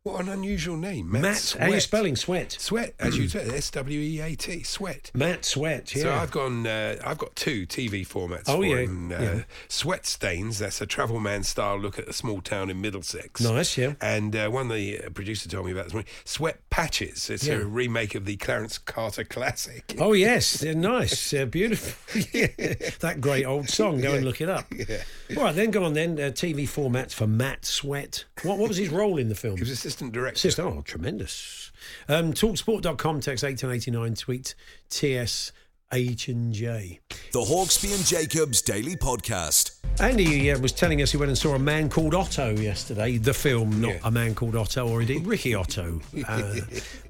What 0.05 0.23
an 0.23 0.29
unusual 0.31 0.77
name, 0.77 1.11
Matt, 1.11 1.23
Matt, 1.23 1.37
Sweat. 1.37 1.63
how 1.65 1.71
are 1.71 1.75
you 1.75 1.81
spelling 1.81 2.17
sweat? 2.17 2.53
Sweat, 2.59 2.95
as 2.99 3.19
you 3.19 3.29
said, 3.29 3.49
S 3.53 3.71
W 3.73 4.01
E 4.01 4.21
A 4.21 4.35
T, 4.37 4.63
Sweat. 4.63 5.11
Matt 5.13 5.45
Sweat, 5.45 5.95
yeah. 5.95 6.03
So 6.05 6.13
I've 6.15 6.31
gone. 6.31 6.67
Uh, 6.67 6.97
I've 7.05 7.19
got 7.19 7.37
two 7.37 7.67
TV 7.67 8.07
formats 8.07 8.45
Oh, 8.47 8.57
for 8.59 8.65
yeah, 8.65 8.77
him. 8.77 9.13
Uh, 9.13 9.21
yeah. 9.21 9.43
Sweat 9.69 10.07
Stains. 10.07 10.61
That's 10.61 10.81
a 10.81 10.87
travel 10.87 11.21
man 11.21 11.43
style 11.43 11.79
look 11.79 11.99
at 11.99 12.09
a 12.09 12.13
small 12.15 12.41
town 12.41 12.71
in 12.71 12.81
Middlesex. 12.81 13.41
Nice, 13.43 13.77
yeah. 13.77 13.95
And 14.01 14.35
uh, 14.35 14.49
one 14.49 14.69
the 14.69 14.99
uh, 15.05 15.11
producer 15.11 15.47
told 15.49 15.67
me 15.67 15.73
about 15.73 15.85
this 15.85 15.93
morning. 15.93 16.11
Sweat 16.25 16.59
Patches. 16.71 17.29
It's 17.29 17.47
Yeah. 17.47 17.57
a 17.57 17.65
remake 17.65 18.15
of 18.15 18.25
the 18.25 18.37
Clarence 18.37 18.79
Carter 18.79 19.25
classic. 19.25 19.95
Oh 20.01 20.13
yes, 20.13 20.61
they're 20.61 20.75
nice, 20.77 21.33
They're 21.33 21.45
beautiful. 21.45 21.93
That 23.01 23.21
great 23.21 23.45
old 23.45 23.69
song. 23.69 24.01
Go 24.01 24.15
and 24.15 24.25
look 24.25 24.41
it 24.41 24.49
up. 24.49 24.65
Yeah. 24.73 25.03
All 25.37 25.43
right, 25.45 25.55
then 25.55 25.71
go 25.71 25.85
on. 25.85 25.93
Then 25.93 26.13
uh, 26.19 26.31
TV 26.31 26.63
formats 26.63 27.13
for 27.13 27.27
Matt 27.27 27.65
Sweat. 27.67 28.25
What 28.43 28.59
what 28.59 28.69
was 28.69 28.79
his 28.79 28.89
role 28.91 29.19
in 29.19 29.29
the 29.29 29.35
film? 29.35 29.57
He 29.89 29.91
was 29.91 29.95
assistant 29.95 30.13
director. 30.13 30.49
Assist- 30.49 30.61
oh, 30.61 30.83
tremendous. 30.85 31.73
Um, 32.09 32.35
Talksport.com 32.35 33.21
text 33.21 33.43
1889, 33.43 34.15
tweet 34.17 34.55
TS 34.91 35.53
H 35.91 36.29
and 36.29 36.53
J. 36.53 37.01
The 37.33 37.41
Hawksby 37.41 37.95
and 37.95 38.05
Jacobs 38.05 38.61
Daily 38.61 38.97
Podcast. 38.97 39.78
Andy 40.01 40.53
uh, 40.53 40.59
was 40.61 40.71
telling 40.73 41.03
us 41.03 41.11
he 41.11 41.17
went 41.17 41.29
and 41.31 41.37
saw 41.37 41.55
a 41.55 41.59
man 41.59 41.89
called 41.89 42.15
Otto 42.15 42.51
yesterday, 42.55 43.17
the 43.19 43.35
film, 43.35 43.81
not 43.81 43.95
Yeah. 43.95 44.01
a 44.05 44.11
man 44.13 44.33
called 44.35 44.55
Otto, 44.55 44.89
or 44.89 45.01
indeed 45.01 45.27
Ricky 45.27 45.55
Otto. 45.55 46.01
Uh, 46.29 46.61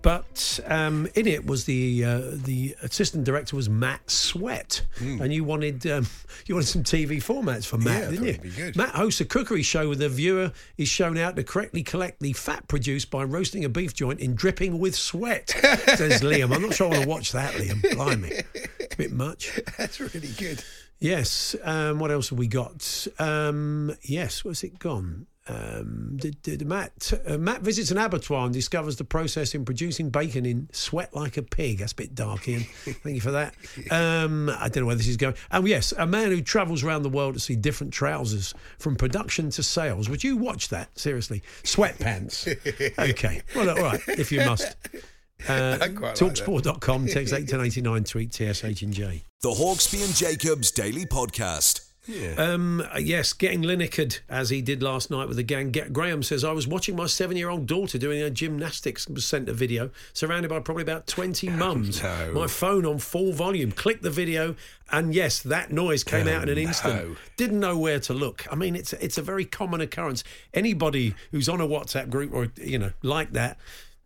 but 0.03 0.61
um, 0.67 1.09
in 1.17 1.27
it 1.27 1.45
was 1.45 1.65
the 1.65 2.05
uh, 2.05 2.21
the 2.45 2.75
assistant 2.83 3.25
director 3.25 3.57
was 3.57 3.69
Matt 3.69 4.09
Sweat, 4.11 4.83
and 5.01 5.33
you 5.33 5.43
wanted 5.45 5.85
um, 5.89 6.07
you 6.47 6.55
wanted 6.55 6.69
some 6.69 6.85
TV 6.85 7.17
formats 7.17 7.67
for 7.67 7.79
Matt. 7.79 8.05
Yeah, 8.05 8.11
didn't 8.11 8.27
you? 8.27 8.39
be 8.39 8.51
good. 8.51 8.77
Matt 8.77 8.91
hosts 8.91 9.21
a 9.21 9.25
cookery 9.25 9.63
show 9.63 9.89
where 9.89 9.97
the 9.97 10.09
viewer 10.09 10.53
is 10.77 10.89
shown 10.89 11.17
how 11.17 11.33
to 11.33 11.43
correctly 11.43 11.83
collect 11.83 12.21
the 12.21 12.33
fat 12.33 12.69
produced 12.69 13.11
by 13.11 13.25
roasting 13.25 13.65
a 13.65 13.69
beef 13.69 13.93
joint 13.93 14.21
in 14.21 14.35
dripping 14.35 14.79
with 14.79 14.95
sweat. 14.95 15.51
Says 15.51 16.21
Liam. 16.23 16.55
I'm 16.55 16.63
not 16.63 16.75
sure 16.75 16.87
I 16.87 16.91
want 16.91 17.03
to 17.03 17.09
watch 17.09 17.33
that, 17.33 17.55
Liam. 17.55 17.83
Blimey, 17.95 18.43
it's 18.79 18.95
a 18.95 18.97
bit 18.97 19.13
much. 19.13 19.59
That's 19.77 19.99
really 20.01 20.31
good. 20.39 20.63
Yes. 21.01 21.55
Um, 21.63 21.99
what 21.99 22.11
else 22.11 22.31
have 22.31 22.39
we 22.39 22.49
got? 22.49 23.07
Um, 23.19 23.95
yes. 24.03 24.45
Where's 24.45 24.65
it 24.65 24.79
gone? 24.79 25.27
Um, 25.49 26.19
did, 26.21 26.43
did 26.43 26.67
Matt 26.67 27.13
uh, 27.27 27.39
Matt 27.39 27.63
visits 27.63 27.91
an 27.91 27.97
abattoir 27.97 28.45
and 28.45 28.53
discovers 28.53 28.97
the 28.97 29.05
process 29.05 29.55
in 29.55 29.65
producing 29.65 30.11
bacon 30.11 30.45
in 30.45 30.69
sweat 30.73 31.15
like 31.17 31.39
a 31.39 31.43
pig. 31.43 31.79
That's 31.79 31.93
a 31.93 31.97
bit 31.97 32.15
dark, 32.15 32.47
Ian. 32.47 32.61
Thank 32.85 33.15
you 33.15 33.21
for 33.21 33.31
that. 33.31 33.55
Um, 33.91 34.51
I 34.51 34.69
don't 34.69 34.83
know 34.83 34.87
where 34.87 34.97
this 34.97 35.09
is 35.09 35.17
going. 35.17 35.37
Oh 35.51 35.65
yes, 35.65 35.93
a 35.97 36.07
man 36.07 36.31
who 36.31 36.43
travels 36.43 36.85
around 36.85 37.03
the 37.03 37.09
world 37.09 37.35
to 37.35 37.41
see 37.41 37.57
different 37.57 37.95
trousers 37.95 38.53
from 38.79 38.97
production 38.97 39.49
to 39.51 39.63
sales. 39.63 40.11
Would 40.11 40.23
you 40.23 40.37
watch 40.37 40.69
that 40.69 40.97
seriously? 40.99 41.43
Sweatpants. 41.63 42.47
Okay. 42.99 43.43
Well, 43.55 43.71
all 43.71 43.77
right. 43.77 44.01
If 44.09 44.31
you 44.33 44.41
must. 44.41 44.77
Uh, 45.49 45.79
I 45.83 45.89
quite 45.89 46.21
like. 46.21 46.35
Talksport.com, 46.35 47.07
text 47.09 47.33
81089, 47.33 48.05
tweet 48.05 48.33
TSH 48.33 48.83
and 48.83 48.93
J. 48.93 49.25
The 49.43 49.51
Hawksby 49.51 50.05
and 50.05 50.15
Jacobs 50.15 50.71
Daily 50.71 51.07
Podcast. 51.07 51.85
Yeah. 52.07 52.37
Um, 52.39 52.83
yes, 52.99 53.35
getting 53.35 53.63
Linekered 53.63 54.21
as 54.31 54.49
he 54.49 54.63
did 54.63 54.83
last 54.83 55.11
night 55.11 55.29
with 55.29 55.37
the 55.37 55.43
gang. 55.43 55.71
Get, 55.73 55.93
Graham 55.93 56.23
says, 56.23 56.43
I 56.43 56.53
was 56.53 56.67
watching 56.67 56.97
my 56.97 57.05
seven 57.05 57.37
year 57.37 57.51
old 57.51 57.67
daughter 57.67 57.99
doing 57.99 58.23
a 58.23 58.31
gymnastics 58.31 59.07
and 59.07 59.15
was 59.15 59.27
sent 59.27 59.47
a 59.47 59.53
video, 59.53 59.91
surrounded 60.15 60.49
by 60.49 60.59
probably 60.61 60.85
about 60.85 61.07
20 61.07 61.51
mums. 61.51 62.03
no. 62.03 62.33
My 62.33 62.47
phone 62.47 62.87
on 62.87 62.97
full 62.99 63.35
volume. 63.35 63.73
Click 63.73 64.01
the 64.01 64.09
video, 64.09 64.57
and 64.91 65.15
yes, 65.15 65.41
that 65.43 65.71
noise 65.71 66.03
came 66.03 66.27
Oh, 66.29 66.33
out 66.33 66.45
in 66.45 66.49
an 66.49 66.55
no. 66.55 66.63
instant. 66.63 67.19
Didn't 67.37 67.61
know 67.61 67.77
where 67.77 68.01
to 68.01 68.15
look. 68.15 68.47
I 68.51 68.55
mean, 68.55 68.75
it's, 68.75 68.95
it's 68.95 69.19
a 69.19 69.23
very 69.23 69.45
common 69.45 69.83
occurrence. 69.83 70.25
Anybody 70.55 71.15
who's 71.31 71.47
on 71.49 71.61
a 71.61 71.67
WhatsApp 71.69 72.09
group 72.09 72.33
or, 72.33 72.49
you 72.57 72.79
know, 72.79 72.93
like 73.03 73.33
that, 73.35 73.59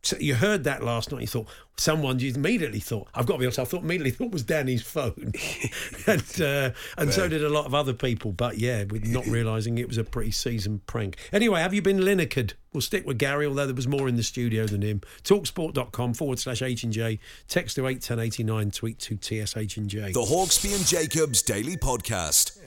So 0.03 0.17
you 0.19 0.35
heard 0.35 0.65
that 0.65 0.83
last 0.83 1.13
night. 1.13 1.21
You 1.21 1.27
thought 1.29 1.49
someone. 1.77 2.19
You 2.19 2.33
immediately 2.35 2.81
thought, 2.81 3.09
"I've 3.15 3.25
got 3.25 3.35
to 3.35 3.39
be 3.39 3.45
honest." 3.47 3.61
I 3.61 3.65
thought 3.65 3.83
immediately 3.83 4.11
thought 4.11 4.33
was 4.33 4.43
Danny's 4.43 4.83
phone, 4.83 5.33
and 6.07 6.41
uh, 6.41 6.71
and 6.99 7.13
so 7.13 7.29
did 7.29 7.45
a 7.45 7.49
lot 7.49 7.67
of 7.67 7.75
other 7.75 7.93
people. 7.93 8.33
But 8.33 8.59
yeah, 8.59 8.83
with 8.85 9.07
not 9.07 9.27
realising 9.27 9.79
it 9.79 9.87
was 9.87 9.99
a 9.99 10.05
pretty 10.05 10.33
seasoned 10.33 10.87
prank. 10.87 11.17
Anyway, 11.33 11.61
have 11.61 11.73
you 11.73 11.83
been 11.83 12.01
Linekered? 12.01 12.55
We'll 12.73 12.81
stick 12.81 13.07
with 13.07 13.19
Gary, 13.19 13.47
although 13.47 13.67
there 13.67 13.75
was 13.75 13.87
more 13.87 14.09
in 14.09 14.17
the 14.17 14.23
studio 14.23 14.67
than 14.67 14.83
him. 14.83 15.03
Talksport.com 15.23 16.15
forward 16.15 16.39
slash 16.41 16.63
H 16.63 16.83
and 16.83 16.93
J. 16.93 17.21
Text 17.47 17.77
to 17.77 17.87
eight 17.87 18.03
ten 18.03 18.19
eighty 18.19 18.43
nine. 18.43 18.73
Tweet 18.73 18.99
to 19.01 19.17
TSH 19.17 19.77
and 19.77 19.89
J. 19.89 20.13
The 20.13 20.21
Hawksby 20.21 20.75
and 20.75 20.85
Jacobs 20.85 21.43
Daily 21.43 21.77
Podcast. 21.77 22.59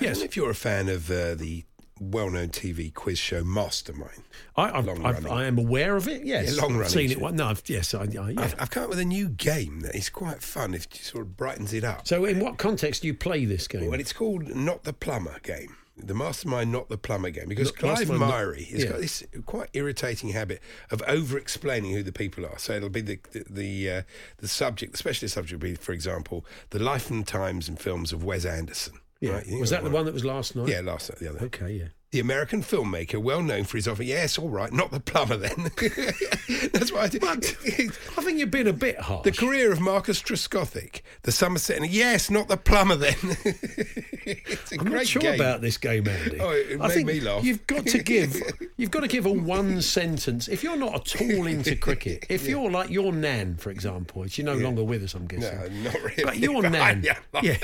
I 0.00 0.04
don't 0.04 0.22
if 0.22 0.36
you're 0.36 0.50
a 0.50 0.54
fan 0.54 0.88
of 0.88 1.10
uh, 1.10 1.34
the 1.34 1.64
well-known 2.00 2.48
TV 2.48 2.92
quiz 2.92 3.18
show 3.18 3.44
Mastermind. 3.44 4.22
I, 4.56 4.70
I've, 4.78 4.88
I've. 4.88 5.26
I 5.26 5.44
am 5.44 5.58
aware 5.58 5.96
of 5.96 6.08
it. 6.08 6.24
Yes, 6.24 6.56
Yeah, 6.56 6.62
long 6.62 6.72
I've 6.72 6.76
running, 6.78 6.92
seen 6.92 7.10
it. 7.12 7.20
Well, 7.20 7.32
No, 7.32 7.46
I've, 7.48 7.62
yes, 7.66 7.92
I, 7.94 8.00
I, 8.02 8.04
yeah. 8.04 8.22
I've, 8.38 8.54
I've 8.58 8.70
come 8.70 8.84
up 8.84 8.88
with 8.88 8.98
a 8.98 9.04
new 9.04 9.28
game 9.28 9.80
that 9.80 9.94
is 9.94 10.08
quite 10.08 10.42
fun. 10.42 10.74
If 10.74 10.86
it 10.86 10.94
sort 10.96 11.22
of 11.22 11.36
brightens 11.36 11.72
it 11.74 11.84
up. 11.84 12.08
So, 12.08 12.24
in 12.24 12.40
what 12.40 12.56
context 12.58 13.02
do 13.02 13.08
you 13.08 13.14
play 13.14 13.44
this 13.44 13.68
game? 13.68 13.90
Well, 13.90 14.00
it's 14.00 14.12
called 14.14 14.48
Not 14.56 14.84
the 14.84 14.92
Plumber 14.92 15.38
game. 15.42 15.76
The 16.02 16.14
Mastermind, 16.14 16.72
Not 16.72 16.88
the 16.88 16.96
Plumber 16.96 17.28
game. 17.28 17.48
Because 17.48 17.68
Not- 17.68 17.76
Clive 17.76 18.08
Myrie 18.08 18.66
has 18.68 18.84
yeah. 18.84 18.90
got 18.92 19.00
this 19.00 19.22
quite 19.44 19.68
irritating 19.74 20.30
habit 20.30 20.62
of 20.90 21.02
over 21.06 21.36
explaining 21.36 21.92
who 21.92 22.02
the 22.02 22.12
people 22.12 22.46
are. 22.46 22.58
So 22.58 22.72
it'll 22.72 22.88
be 22.88 23.02
the 23.02 23.18
the 23.32 23.44
the, 23.50 23.90
uh, 23.90 24.02
the 24.38 24.48
subject, 24.48 24.92
the 24.92 24.98
specialist 24.98 25.34
subject 25.34 25.62
will 25.62 25.68
be, 25.70 25.74
for 25.76 25.92
example, 25.92 26.46
the 26.70 26.78
life 26.78 27.10
and 27.10 27.26
times 27.26 27.68
and 27.68 27.78
films 27.78 28.14
of 28.14 28.24
Wes 28.24 28.46
Anderson. 28.46 28.94
Yeah. 29.20 29.32
right? 29.32 29.60
Was 29.60 29.70
that 29.70 29.84
the 29.84 29.90
one 29.90 30.04
that 30.06 30.14
was 30.14 30.24
last 30.24 30.56
night? 30.56 30.68
Yeah, 30.68 30.80
last 30.80 31.10
night, 31.10 31.18
the 31.18 31.28
other. 31.30 31.44
Okay, 31.46 31.72
yeah. 31.72 31.84
The 32.12 32.18
American 32.18 32.60
filmmaker, 32.60 33.22
well 33.22 33.40
known 33.40 33.62
for 33.62 33.76
his 33.76 33.86
offer. 33.86 34.02
Yes, 34.02 34.36
all 34.36 34.48
right, 34.48 34.72
not 34.72 34.90
the 34.90 34.98
plumber 34.98 35.36
then. 35.36 35.70
That's 36.72 36.90
what 36.90 37.02
I 37.02 37.06
did. 37.06 37.22
I 37.24 37.36
think 37.36 38.40
you've 38.40 38.50
been 38.50 38.66
a 38.66 38.72
bit 38.72 38.98
harsh. 38.98 39.22
The 39.22 39.30
career 39.30 39.70
of 39.70 39.80
Marcus 39.80 40.20
Trescothick, 40.20 41.02
the 41.22 41.30
Somerset. 41.30 41.76
And 41.76 41.88
yes, 41.88 42.28
not 42.28 42.48
the 42.48 42.56
plumber 42.56 42.96
then. 42.96 43.14
it's 43.22 44.72
a 44.72 44.80
I'm 44.80 44.86
great 44.86 44.92
not 44.92 45.06
sure 45.06 45.22
game. 45.22 45.34
about 45.36 45.60
this 45.60 45.78
game, 45.78 46.08
Andy. 46.08 46.40
Oh, 46.40 46.50
it 46.50 46.80
I 46.80 46.88
made 46.88 46.94
think 46.94 47.06
me 47.06 47.20
laugh. 47.20 47.44
You've 47.44 47.64
got 47.68 47.86
to 47.86 48.02
give. 48.02 48.42
You've 48.76 48.90
got 48.90 49.00
to 49.00 49.08
give 49.08 49.26
a 49.26 49.32
one 49.32 49.80
sentence. 49.80 50.48
If 50.48 50.64
you're 50.64 50.76
not 50.76 50.94
at 50.94 51.22
all 51.22 51.46
into 51.46 51.76
cricket, 51.76 52.26
if 52.28 52.48
you're 52.48 52.72
like 52.72 52.90
your 52.90 53.12
nan, 53.12 53.54
for 53.54 53.70
example, 53.70 54.26
she's 54.26 54.44
no 54.44 54.54
longer 54.54 54.82
with 54.82 55.04
us, 55.04 55.14
I'm 55.14 55.28
guessing. 55.28 55.84
No, 55.84 55.90
not 55.92 56.02
really. 56.02 56.24
But 56.24 56.38
your 56.38 56.62
But 56.62 56.72
nan, 56.72 57.02
yeah, 57.04 57.18
yeah, 57.40 57.58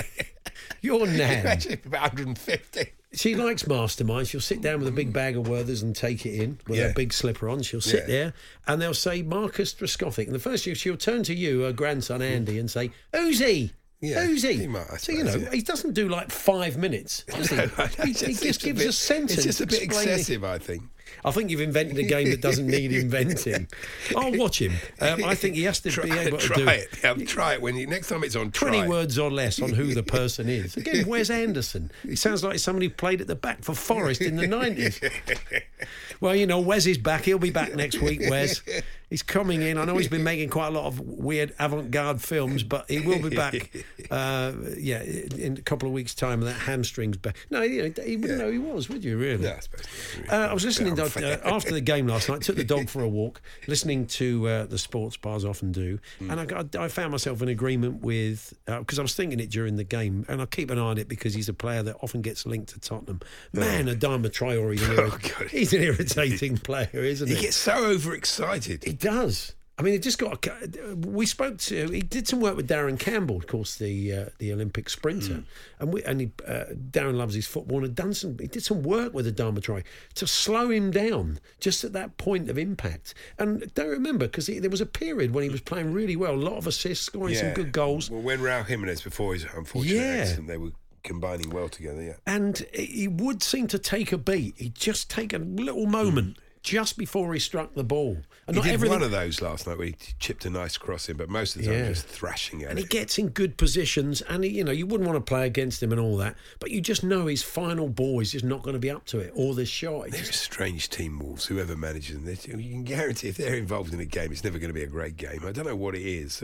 your 0.87 1.07
nan. 1.07 1.47
Actually, 1.47 1.81
about 1.85 2.15
150. 2.15 2.93
She 3.13 3.35
likes 3.35 3.67
mastermind. 3.67 4.29
She'll 4.29 4.41
sit 4.41 4.61
down 4.61 4.79
with 4.81 4.89
a 4.89 4.93
big 4.93 5.13
bag 5.13 5.37
of 5.37 5.45
Werthers 5.47 5.83
and 5.83 5.95
take 5.97 6.27
it 6.27 6.35
in 6.41 6.59
with 6.67 6.79
Yeah. 6.79 6.89
her 6.89 6.95
big 6.95 7.13
slipper 7.13 7.49
on. 7.49 7.63
She'll 7.63 7.81
sit 7.81 8.01
Yeah. 8.03 8.15
there 8.15 8.33
and 8.67 8.81
they'll 8.83 8.93
say 8.95 9.23
Marcus 9.23 9.73
Trescothick. 9.75 10.27
And 10.27 10.35
the 10.35 10.39
first 10.39 10.67
year 10.67 10.75
she'll 10.75 10.97
turn 10.99 11.23
to 11.25 11.35
you, 11.35 11.61
her 11.63 11.73
grandson 11.73 12.21
Andy, 12.21 12.59
and 12.59 12.71
say, 12.71 12.91
"Who's 13.15 13.39
he? 13.39 13.73
Yeah, 14.03 14.27
Who's 14.27 14.43
he?" 14.43 14.53
he 14.55 14.67
might, 14.67 15.01
so 15.01 15.13
you 15.13 15.25
know, 15.25 15.35
yeah. 15.37 15.51
he 15.51 15.63
doesn't 15.63 15.95
do 15.95 16.09
like 16.11 16.31
five 16.31 16.77
minutes. 16.77 17.25
Does 17.25 17.49
he? 17.49 17.57
No, 17.79 17.87
he, 18.05 18.13
he 18.13 18.35
just- 18.35 18.61
gives 18.63 18.79
bit- 18.81 18.89
a 18.89 18.93
sentence. 18.93 19.39
It's 19.39 19.45
just 19.47 19.61
a 19.63 19.67
bit 19.67 19.83
excessive, 19.83 20.45
I 20.45 20.59
think. 20.59 20.83
I 21.25 21.31
think 21.31 21.51
you've 21.51 21.61
invented 21.61 21.99
a 21.99 22.03
game 22.03 22.31
that 22.31 22.41
doesn't 22.41 22.67
need 22.67 22.93
inventing. 22.93 23.69
I'll 24.17 24.33
watch 24.37 24.61
him. 24.61 24.73
Um, 25.01 25.25
I 25.25 25.35
think 25.35 25.57
he 25.57 25.65
has 25.65 25.81
to 25.81 25.91
Try, 25.91 26.05
be 26.05 26.13
able 26.13 26.39
to 26.39 26.47
try 26.47 26.57
do 26.57 26.69
it. 26.69 26.89
Yeah, 27.03 27.15
try 27.27 27.55
it 27.55 27.63
when 27.63 27.77
you 27.77 27.87
next 27.87 28.09
time 28.09 28.25
it's 28.25 28.37
on. 28.37 28.51
Try 28.51 28.69
20 28.69 28.85
it. 28.85 28.89
words 28.89 29.19
or 29.19 29.31
less 29.31 29.61
on 29.61 29.71
who 29.71 29.95
the 29.95 30.03
person 30.03 30.49
is. 30.49 30.77
Again, 30.77 31.07
Wes 31.09 31.31
Anderson? 31.31 31.91
It 32.05 32.19
sounds 32.19 32.45
like 32.45 32.59
somebody 32.59 32.89
played 32.89 33.21
at 33.21 33.27
the 33.27 33.37
back 33.37 33.63
for 33.63 33.75
Forest 33.75 34.21
in 34.23 34.37
the 34.37 34.47
90s. 34.47 35.63
Well, 36.19 36.35
you 36.35 36.47
know, 36.47 36.61
Wes 36.61 36.87
is 36.87 36.97
back. 36.97 37.25
He'll 37.25 37.39
be 37.39 37.51
back 37.51 37.75
next 37.75 38.01
week, 38.01 38.23
Wes. 38.31 38.63
He's 39.09 39.23
coming 39.23 39.63
in. 39.63 39.79
I 39.79 39.85
know 39.85 39.97
he's 39.97 40.09
been 40.09 40.25
making 40.33 40.49
quite 40.51 40.69
a 40.69 40.71
lot 40.71 40.87
of 40.87 40.99
weird 40.99 41.55
avant 41.61 41.91
garde 41.93 42.21
films, 42.21 42.63
but 42.65 42.91
he 42.91 42.99
will 43.01 43.21
be 43.23 43.35
back, 43.37 43.71
uh, 44.11 44.53
yeah, 44.77 45.01
in 45.03 45.57
a 45.59 45.63
couple 45.63 45.87
of 45.89 45.93
weeks' 45.95 46.15
time. 46.15 46.41
And 46.41 46.49
that 46.49 46.55
hamstring's 46.61 47.17
back. 47.17 47.37
No, 47.51 47.63
you 47.63 47.83
know, 47.85 48.03
he 48.05 48.17
wouldn't 48.17 48.39
know 48.41 48.51
he 48.51 48.59
was, 48.59 48.89
would 48.89 49.05
you, 49.05 49.17
really? 49.17 49.45
No, 49.45 49.53
I 49.55 49.61
suppose. 49.61 49.87
Uh, 50.29 50.35
I 50.35 50.53
was 50.53 50.65
listening 50.65 50.97
to, 50.97 51.05
uh, 51.05 51.39
after 51.55 51.71
the 51.73 51.81
game 51.81 52.09
last 52.09 52.29
night. 52.29 52.43
Took 52.43 52.57
the 52.57 52.65
dog 52.65 52.89
for 52.89 53.03
a 53.03 53.09
walk, 53.21 53.41
listening 53.69 54.07
to 54.09 54.49
uh, 54.49 54.67
the 54.67 54.79
sports 54.79 55.17
bars 55.17 55.45
often 55.45 55.71
do, 55.73 55.99
Hmm. 56.19 56.31
and 56.33 56.41
I, 56.41 56.45
got, 56.45 56.75
I 56.75 56.89
found 56.89 57.13
myself 57.13 57.43
in 57.43 57.49
agreement 57.49 58.01
with 58.03 58.53
because 58.67 58.99
I 58.99 59.03
was 59.03 59.15
thinking 59.15 59.39
it 59.39 59.51
during 59.51 59.77
the 59.77 59.85
game, 59.85 60.25
and 60.29 60.43
I 60.43 60.47
keep 60.47 60.71
an 60.71 60.79
eye 60.79 60.83
on 60.83 60.99
it 60.99 61.07
because 61.09 61.33
he's 61.35 61.49
a 61.49 61.55
player 61.55 61.83
that 61.85 61.97
often 62.03 62.23
gets 62.23 62.45
linked 62.45 62.71
to 62.71 62.81
Tottenham. 62.81 63.21
Man, 63.53 63.87
Adama 63.87 64.31
Traore, 64.31 64.77
Oh, 64.99 65.47
he's 65.47 65.73
an 65.73 65.83
irritating 65.83 66.57
player, 66.59 66.89
isn't 66.93 67.29
He 67.29 67.35
he? 67.37 67.43
gets 67.43 67.57
so 67.57 67.85
overexcited. 67.87 68.83
He 68.85 68.93
does. 68.99 69.55
I 69.79 69.83
mean, 69.83 69.93
it 69.93 70.03
just 70.03 70.19
got. 70.19 70.47
A, 70.47 70.95
We 70.95 71.27
spoke 71.27 71.59
to. 71.59 71.89
He 71.91 72.01
did 72.01 72.27
some 72.27 72.41
work 72.41 72.57
with 72.57 72.67
Darren 72.67 72.99
Campbell, 72.99 73.37
of 73.37 73.47
course, 73.47 73.77
the 73.77 74.11
uh, 74.11 74.25
the 74.39 74.51
Olympic 74.51 74.89
sprinter, 74.89 75.45
and 75.79 75.93
we 75.93 76.03
and 76.05 76.21
he, 76.23 76.31
uh, 76.49 76.65
Darren 76.91 77.17
loves 77.17 77.35
his 77.35 77.47
football 77.47 77.79
and 77.79 77.89
had 77.89 77.95
done 77.95 78.15
some. 78.15 78.39
He 78.39 78.47
did 78.47 78.65
some 78.65 78.83
work 78.83 79.13
with 79.13 79.27
Adama 79.27 79.59
Traore 79.61 79.85
to 80.15 80.27
slow 80.27 80.71
him 80.71 80.91
down 80.91 81.41
just 81.61 81.85
at 81.85 81.93
that 81.93 82.17
point 82.17 82.49
of 82.49 82.57
impact. 82.57 83.13
And 83.39 83.71
don't 83.75 83.91
remember 83.91 84.27
because 84.29 84.47
there 84.47 84.71
was 84.71 84.81
a 84.81 84.87
period 84.87 85.35
when 85.35 85.45
he 85.45 85.51
was 85.51 85.61
playing 85.61 85.93
really 85.93 86.17
well, 86.17 86.35
a 86.35 86.37
lot 86.37 86.57
of 86.57 86.67
assists, 86.67 87.05
scoring 87.05 87.35
some 87.35 87.53
good 87.53 87.73
goals. 87.73 88.11
Well, 88.11 88.23
when 88.23 88.41
Raul 88.41 88.65
Jimenez, 88.65 89.03
before 89.03 89.35
his 89.35 89.45
unfortunate 89.55 89.95
Yeah. 89.95 90.23
accident, 90.23 90.49
they 90.49 90.57
were 90.57 90.71
combining 91.05 91.51
well 91.51 91.69
together. 91.69 92.03
Yeah. 92.03 92.15
and 92.27 92.65
he 92.73 93.09
would 93.09 93.43
seem 93.43 93.67
to 93.69 93.79
take 93.79 94.11
a 94.11 94.19
beat. 94.19 94.55
He'd 94.57 94.75
just 94.75 95.11
take 95.11 95.35
a 95.35 95.39
little 95.39 95.85
moment 95.87 96.39
just 96.67 96.99
before 96.99 97.33
he 97.33 97.39
struck 97.39 97.75
the 97.75 97.85
ball. 97.85 98.17
And 98.49 98.57
He 98.57 98.61
not 98.61 98.65
did 98.65 98.75
everything. 98.75 98.99
one 98.99 99.03
of 99.05 99.13
those 99.13 99.41
last 99.41 99.69
night 99.69 99.79
where 99.79 99.87
he 99.87 99.95
chipped 100.19 100.45
a 100.45 100.51
nice 100.51 100.77
cross 100.77 101.09
in, 101.09 101.17
but 101.17 101.29
most 101.29 101.55
of 101.55 101.63
the 101.63 101.69
time 101.69 101.77
Yeah. 101.79 101.89
just 101.91 102.07
thrashing 102.09 102.65
at 102.65 102.71
and 102.71 102.79
he 102.79 102.85
gets 102.85 103.19
in 103.19 103.29
good 103.29 103.57
positions, 103.57 104.21
and 104.23 104.43
he, 104.43 104.51
you 104.51 104.65
know 104.65 104.73
you 104.73 104.85
wouldn't 104.85 105.09
want 105.09 105.17
to 105.25 105.27
play 105.29 105.47
against 105.47 105.81
him 105.83 105.93
and 105.93 106.01
all 106.01 106.17
that, 106.17 106.35
but 106.59 106.73
you 106.73 106.81
just 106.81 107.05
know 107.05 107.27
his 107.27 107.43
final 107.45 107.89
ball 107.89 108.19
is 108.21 108.33
just 108.33 108.45
not 108.45 108.63
going 108.63 108.75
to 108.75 108.81
be 108.81 108.91
up 108.91 109.05
to 109.07 109.21
it, 109.21 109.33
or 109.37 109.55
this 109.55 109.69
shot. 109.69 110.09
It 110.09 110.11
They're 110.13 110.23
a 110.23 110.25
strange 110.33 110.89
team, 110.91 111.21
Wolves. 111.21 111.47
Whoever 111.47 111.77
manages 111.77 112.21
them, 112.21 112.61
you 112.61 112.73
can 112.73 112.83
guarantee 112.85 113.29
if 113.29 113.37
they're 113.37 113.55
involved 113.55 113.95
in 113.95 114.01
a 114.01 114.05
game, 114.05 114.33
it's 114.33 114.43
never 114.45 114.59
going 114.59 114.71
to 114.71 114.75
be 114.75 114.83
a 114.83 114.89
great 114.89 115.17
game. 115.17 115.41
I 115.47 115.53
don't 115.53 115.67
know 115.67 115.77
what 115.77 115.95
it 115.95 116.03
is. 116.03 116.43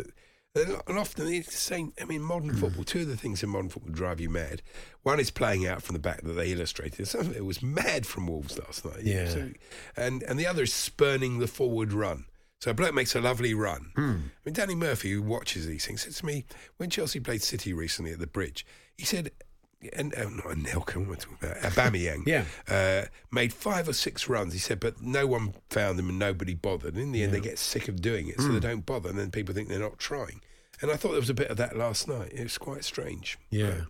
And 0.55 0.99
often 0.99 1.29
it's 1.29 1.47
the 1.47 1.53
same. 1.53 1.95
I 2.01 2.05
mean, 2.05 2.21
modern 2.21 2.51
hmm. 2.51 2.57
football. 2.57 2.85
Two 2.85 3.01
of 3.01 3.09
the 3.09 3.17
things 3.17 3.43
in 3.43 3.49
modern 3.49 3.71
football 3.71 3.93
drive 3.93 4.21
you 4.21 4.29
mad. 4.29 4.63
One 5.03 5.19
is 5.19 5.31
playing 5.31 5.67
out 5.67 5.83
from 5.83 5.95
the 5.95 5.99
back 5.99 6.23
that 6.23 6.35
they 6.35 6.53
illustrated. 6.53 7.09
Some 7.09 7.23
of 7.23 7.37
it 7.37 7.45
was 7.45 7.63
mad 7.63 8.07
from 8.07 8.27
Wolves 8.27 8.59
last 8.59 8.85
night. 8.85 9.03
Yeah. 9.03 9.29
so- 9.29 9.51
and 9.97 10.23
and 10.23 10.39
the 10.39 10.47
other 10.47 10.65
is 10.65 10.75
spurning 10.75 11.39
the 11.39 11.47
forward 11.47 11.93
run. 11.93 12.27
So 12.61 12.71
a 12.71 12.75
bloke 12.75 12.95
makes 12.95 13.17
a 13.17 13.21
lovely 13.21 13.55
run. 13.55 13.91
Hmm. 13.97 14.11
I 14.11 14.41
mean, 14.45 14.55
Danny 14.55 14.75
Murphy, 14.77 15.13
who 15.13 15.23
watches 15.23 15.67
these 15.67 15.87
things, 15.87 16.03
said 16.03 16.13
to 16.13 16.27
me 16.27 16.45
when 16.77 16.91
Chelsea 16.91 17.19
played 17.19 17.43
City 17.43 17.73
recently 17.73 18.13
at 18.13 18.21
the 18.21 18.27
Bridge. 18.27 18.65
He 18.97 19.05
said, 19.05 19.33
and 19.93 20.15
uh, 20.15 20.25
not 20.25 20.45
Anelka, 20.47 20.97
what 20.97 21.07
am 21.07 21.13
I 21.13 21.15
talking 21.17 21.39
about? 21.43 21.57
Aubameyang 21.59 22.23
Yeah. 22.27 22.45
uh, 22.69 23.07
made 23.31 23.53
five 23.53 23.89
or 23.89 23.93
six 23.93 24.29
runs. 24.29 24.53
He 24.53 24.59
said, 24.59 24.81
but 24.81 25.01
no 25.03 25.27
one 25.27 25.55
found 25.71 25.99
them 25.99 26.09
and 26.09 26.19
nobody 26.19 26.55
bothered. 26.55 26.95
And 26.95 27.03
In 27.03 27.13
the 27.13 27.23
end, 27.23 27.33
they 27.33 27.41
get 27.41 27.59
sick 27.59 27.89
of 27.89 28.01
doing 28.01 28.29
it, 28.29 28.41
so 28.41 28.47
Hmm. 28.49 28.55
they 28.55 28.61
don't 28.61 28.87
bother, 28.87 29.09
and 29.11 29.19
then 29.19 29.31
people 29.31 29.55
think 29.55 29.69
they're 29.69 29.79
not 29.79 29.99
trying. 29.99 30.41
And 30.81 30.91
I 30.91 30.97
thought 30.97 31.11
there 31.13 31.21
was 31.21 31.31
a 31.31 31.35
bit 31.35 31.49
of 31.49 31.57
that 31.59 31.77
last 31.77 32.09
night. 32.09 32.33
It 32.33 32.43
was 32.43 32.59
quite 32.59 32.85
strange. 32.85 33.39
yeah. 33.51 33.83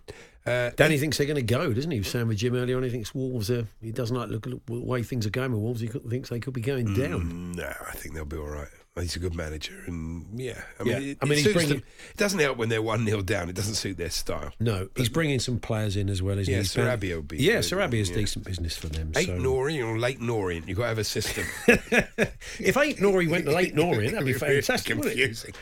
Uh, 0.45 0.71
Danny 0.75 0.99
thinks 0.99 1.19
they're 1.19 1.27
going 1.27 1.37
to 1.37 1.43
go, 1.43 1.73
doesn't 1.73 1.89
he? 1.93 1.99
He 1.99 2.01
was 2.01 2.09
saying 2.09 2.27
with 2.27 2.39
Jim 2.39 2.57
earlier 2.57 2.77
on, 2.77 2.83
he 2.83 2.91
thinks 2.91 3.15
Wolves 3.15 3.49
are. 3.49 3.69
He 3.81 3.93
doesn't 3.93 4.17
like 4.17 4.29
look 4.29 4.45
at 4.49 4.53
the 4.67 4.81
way 4.81 5.05
things 5.05 5.25
are 5.25 5.31
going 5.31 5.53
with 5.53 5.61
Wolves. 5.61 5.81
He 5.81 5.87
thinks 5.87 6.31
they 6.31 6.41
could 6.41 6.53
be 6.53 6.61
going 6.61 6.95
down. 6.95 7.53
no, 7.53 7.73
I 7.89 7.93
think 7.93 8.17
they'll 8.17 8.25
be 8.25 8.37
all 8.39 8.49
right. 8.49 8.67
He's 9.01 9.17
a 9.17 9.21
good 9.21 9.35
manager, 9.35 9.83
and 9.87 10.27
yeah, 10.39 10.61
I 10.79 10.83
Yeah. 10.85 10.99
mean, 10.99 11.09
it, 11.09 11.19
I 11.23 11.25
mean, 11.25 11.39
it 11.39 11.53
bringing- 11.55 11.69
them. 11.77 11.83
It 12.11 12.17
doesn't 12.19 12.39
help 12.39 12.59
when 12.59 12.69
they're 12.69 12.83
one 12.83 13.07
0 13.07 13.23
down. 13.23 13.49
It 13.49 13.55
doesn't 13.55 13.77
suit 13.77 13.97
their 13.97 14.11
style. 14.11 14.53
No, 14.61 14.91
he's 14.97 15.09
bringing 15.09 15.39
some 15.41 15.59
players 15.59 15.97
in 15.97 16.11
as 16.11 16.21
well, 16.21 16.39
isn't 16.39 16.53
Yeah, 16.53 16.61
he? 16.61 16.65
Sarabia 16.65 17.15
will 17.15 17.23
be 17.23 17.39
Yeah, 17.39 17.61
Sarabia's 17.61 18.11
yeah. 18.11 18.17
decent 18.17 18.45
business 18.45 18.77
for 18.77 18.89
them. 18.89 19.13
Eight 19.17 19.29
so. 19.29 19.43
Or 19.47 19.71
late 19.99 20.21
Orient, 20.21 20.69
you've 20.69 20.77
got 20.77 20.85
to 20.85 20.89
have 20.89 20.99
a 20.99 21.05
system. 21.05 21.45
if 21.67 22.77
Eight 22.77 22.99
Nori 22.99 23.31
went 23.31 23.47
to 23.47 23.53
Late 23.53 23.75
Norient, 23.75 24.11
that'd 24.13 24.27
be 24.27 24.33
fantastic, 24.35 24.95
wouldn't 24.97 25.17
it? 25.17 25.21
confusing. 25.21 25.55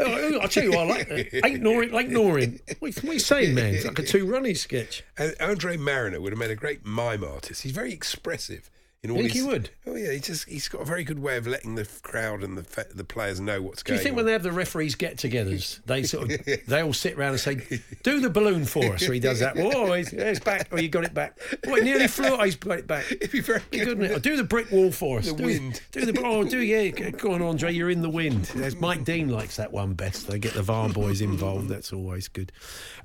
Oh, 0.00 0.38
I'll 0.40 0.48
tell 0.48 0.64
you 0.64 0.70
what, 0.70 0.78
I 0.78 0.84
like 0.84 1.08
that. 1.10 1.46
Ain't 1.46 1.62
like 1.92 2.08
Norient. 2.08 2.60
What, 2.80 2.94
what 2.94 3.04
are 3.04 3.12
you 3.12 3.18
saying, 3.18 3.54
man? 3.54 3.74
It's 3.74 3.84
like 3.84 3.98
a 3.98 4.02
two 4.02 4.24
running 4.26 4.54
sketch. 4.54 5.04
And 5.18 5.34
Andre 5.40 5.76
Marriner 5.76 6.22
would 6.22 6.32
have 6.32 6.38
made 6.38 6.50
a 6.50 6.56
great 6.56 6.86
mime 6.86 7.22
artist. 7.22 7.62
He's 7.64 7.72
very 7.72 7.92
expressive. 7.92 8.70
In 9.04 9.10
all 9.10 9.16
Think 9.16 9.32
his, 9.32 9.42
he 9.42 9.48
would? 9.48 9.70
Oh 9.84 9.96
yeah, 9.96 10.12
he 10.12 10.20
just 10.20 10.48
he's 10.48 10.68
got 10.68 10.80
a 10.80 10.84
very 10.84 11.02
good 11.02 11.18
way 11.18 11.36
of 11.36 11.44
letting 11.48 11.74
the 11.74 11.84
crowd 12.02 12.44
and 12.44 12.56
the 12.56 12.86
the 12.94 13.02
players 13.02 13.40
know 13.40 13.60
what's 13.60 13.82
Do 13.82 13.88
going 13.88 13.98
Do 13.98 14.00
you 14.00 14.04
think 14.04 14.12
on. 14.12 14.16
when 14.18 14.26
they 14.26 14.32
have 14.32 14.44
the 14.44 14.52
referees 14.52 14.94
get-togethers, 14.94 15.80
they 15.86 16.04
sort 16.04 16.30
of 16.30 16.46
they 16.68 16.82
all 16.82 16.92
sit 16.92 17.18
around 17.18 17.30
and 17.32 17.40
say, 17.40 17.80
"Do 18.04 18.20
the 18.20 18.30
balloon 18.30 18.64
for 18.64 18.94
us"? 18.94 19.08
Or 19.08 19.12
he 19.12 19.18
does 19.18 19.40
that. 19.40 19.58
Oh, 19.58 19.92
he's, 19.92 20.12
it's 20.12 20.38
back. 20.38 20.68
Oh, 20.70 20.78
you 20.78 20.88
got 20.88 21.02
it 21.02 21.14
back. 21.14 21.36
Oh, 21.66 21.74
it 21.74 21.82
nearly 21.82 22.06
flew. 22.06 22.28
Oh, 22.28 22.44
he's 22.44 22.54
got 22.54 22.78
it 22.78 22.86
back. 22.86 23.10
It'd 23.10 23.32
be 23.32 23.40
very 23.40 23.60
good. 23.72 23.86
good, 23.86 23.98
wouldn't 23.98 24.12
it? 24.12 24.14
Oh, 24.14 24.18
do 24.20 24.36
the 24.36 24.44
brick 24.44 24.70
wall 24.70 24.92
for 24.92 25.18
us. 25.18 25.26
The 25.26 25.34
do, 25.34 25.44
wind. 25.46 25.80
Do 25.90 26.06
the 26.06 26.22
oh, 26.24 26.44
do 26.44 26.58
yeah. 26.58 26.90
Go 27.10 27.32
on, 27.32 27.42
Andre. 27.42 27.72
You're 27.72 27.90
in 27.90 28.02
the 28.02 28.08
wind. 28.08 28.44
There's 28.54 28.76
Mike 28.76 29.02
Dean 29.02 29.28
likes 29.28 29.56
that 29.56 29.72
one 29.72 29.94
best. 29.94 30.28
They 30.28 30.38
get 30.38 30.54
the 30.54 30.62
VAR 30.62 30.88
boys 30.90 31.20
involved. 31.20 31.68
That's 31.68 31.92
always 31.92 32.28
good. 32.28 32.52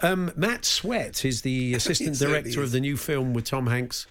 Um, 0.04 0.32
Matt 0.36 0.64
Sweat 0.64 1.26
is 1.26 1.42
the 1.42 1.74
assistant 1.74 2.20
director 2.20 2.62
of 2.62 2.70
the 2.70 2.82
new 2.82 2.98
film 2.98 3.34
with 3.34 3.46
Tom 3.46 3.66
Hanks 3.66 4.06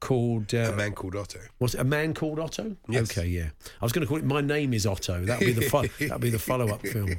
called 0.00 0.52
uh, 0.54 0.70
A 0.72 0.76
man 0.76 0.92
called 0.92 1.14
Otto. 1.14 1.38
Was 1.58 1.74
it 1.74 1.80
a 1.80 1.84
man 1.84 2.14
called 2.14 2.38
Otto? 2.38 2.74
Yes. 2.88 3.10
Okay, 3.16 3.28
yeah. 3.28 3.50
I 3.80 3.84
was 3.84 3.92
going 3.92 4.02
to 4.02 4.08
call 4.08 4.16
it 4.18 4.24
My 4.24 4.40
Name 4.40 4.72
Is 4.74 4.86
Otto. 4.86 5.24
That'd 5.24 5.46
be 5.46 5.52
the 5.52 5.68
fo- 5.68 5.82
that'd 6.00 6.20
be 6.20 6.30
the 6.30 6.38
follow 6.38 6.68
up 6.68 6.80
film, 6.86 7.14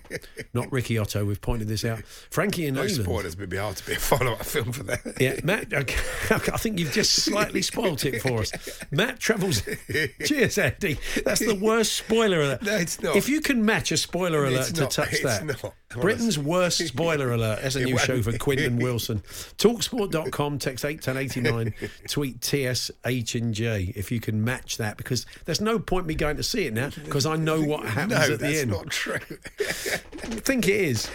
not 0.54 0.72
Ricky 0.72 0.98
Otto. 0.98 1.24
We've 1.24 1.40
pointed 1.42 1.68
this 1.68 1.86
out. 1.86 2.04
Frankie 2.32 2.66
and 2.66 2.76
No 2.78 2.84
Ayland. 2.84 3.04
spoilers, 3.04 3.36
it'd 3.36 3.50
be 3.50 3.58
hard 3.58 3.78
to 3.78 3.86
be 3.86 3.94
a 3.94 4.00
follow-up 4.00 4.44
film 4.44 4.72
for 4.72 4.84
that. 4.84 5.00
Yeah, 5.20 5.40
Matt. 5.44 5.72
Okay, 5.74 5.96
I 6.32 6.58
think 6.58 6.80
you've 6.80 6.92
just 6.92 7.14
slightly 7.14 7.62
spoilt 7.62 8.04
it 8.06 8.22
for 8.22 8.40
us. 8.40 8.52
Matt 8.92 9.20
travels. 9.20 9.62
Cheers, 10.26 10.58
Andy. 10.58 10.98
That's 11.24 11.40
the 11.40 11.56
worst 11.56 11.94
spoiler 11.94 12.42
alert. 12.42 12.64
No, 12.64 12.76
it's 12.78 13.02
not. 13.02 13.16
If 13.16 13.30
you 13.30 13.42
can 13.42 13.64
match 13.64 13.92
a 13.92 13.98
spoiler 13.98 14.46
alert 14.46 14.62
It's 14.62 14.72
to 14.74 14.82
not. 14.82 14.92
touch 14.92 15.14
It's 15.14 15.24
that, 15.24 15.46
not. 15.46 15.74
Britain's 16.02 16.40
worst 16.40 16.86
spoiler 16.88 17.32
alert. 17.32 17.60
That's 17.62 17.76
a 17.76 17.84
new 17.84 17.98
show 17.98 18.22
for 18.22 18.32
be. 18.32 18.38
Quinton 18.38 18.78
Wilson. 18.80 19.20
Talksport.com, 19.58 20.58
text 20.60 20.86
eight 20.86 21.02
ten 21.02 21.18
eighty 21.18 21.42
nine, 21.42 21.74
tweet 22.08 22.42
TSH 22.74 23.36
and 23.36 23.54
J 23.54 23.94
if 23.96 24.12
you 24.12 24.20
can 24.20 24.44
match 24.44 24.78
that 24.78 24.98
because 24.98 25.26
there's 25.46 25.62
no 25.62 25.80
point 25.80 26.06
me 26.06 26.16
going 26.16 26.38
to 26.38 26.44
see 26.44 26.66
it 26.66 26.74
now 26.74 26.90
because 27.04 27.26
I 27.26 27.36
know 27.36 27.62
what 27.62 27.86
happens 27.86 28.28
no, 28.28 28.34
at 28.34 28.40
the 28.40 28.48
end. 28.48 28.72
that's 28.72 28.82
not 28.82 28.90
true. 28.90 29.20
I 29.60 29.64
think 30.42 30.68
it 30.68 30.76
is. 30.76 31.10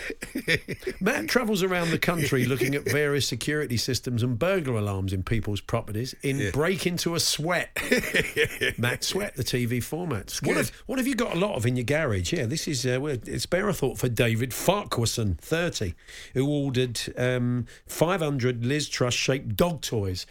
Matt 1.01 1.29
travels 1.29 1.63
around 1.63 1.91
the 1.91 1.99
country 1.99 2.45
looking 2.45 2.75
at 2.75 2.85
various 2.85 3.27
security 3.27 3.77
systems 3.77 4.23
and 4.23 4.39
burglar 4.39 4.79
alarms 4.79 5.13
in 5.13 5.23
people's 5.23 5.61
properties 5.61 6.15
in 6.23 6.51
Break 6.53 6.87
Into 6.87 7.15
a 7.15 7.21
Sweat. 7.21 7.71
Matt 8.79 9.05
Sweat, 9.05 9.37
the 9.37 9.45
TV 9.45 9.83
format. 9.83 10.39
What 10.43 10.57
have, 10.57 10.71
what 10.87 10.99
have 10.99 11.07
you 11.07 11.15
got 11.15 11.35
a 11.35 11.39
lot 11.39 11.57
of 11.57 11.67
in 11.67 11.77
your 11.77 11.85
garage? 11.85 12.33
Yeah, 12.33 12.47
this 12.47 12.69
is, 12.69 12.87
uh, 12.87 13.01
it's 13.03 13.47
bear 13.47 13.69
a 13.69 13.73
thought 13.73 13.99
for 13.99 14.09
David 14.09 14.53
Farquharson, 14.53 15.39
30, 15.41 15.95
who 16.35 16.49
ordered 16.49 17.01
um, 17.17 17.67
500 17.87 18.65
Liz 18.65 18.89
Truss 18.89 19.15
shaped 19.15 19.57
dog 19.57 19.81
toys. 19.83 20.27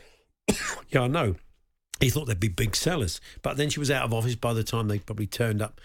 yeah, 0.89 1.01
I 1.01 1.07
know. 1.07 1.35
He 1.99 2.09
thought 2.09 2.25
they'd 2.25 2.39
be 2.39 2.49
big 2.49 2.75
sellers, 2.75 3.21
but 3.41 3.57
then 3.57 3.69
she 3.69 3.79
was 3.79 3.89
out 3.89 4.03
of 4.03 4.13
office 4.13 4.35
by 4.35 4.53
the 4.53 4.63
time 4.63 4.87
they 4.87 4.99
probably 4.99 5.27
turned 5.27 5.61
up 5.61 5.79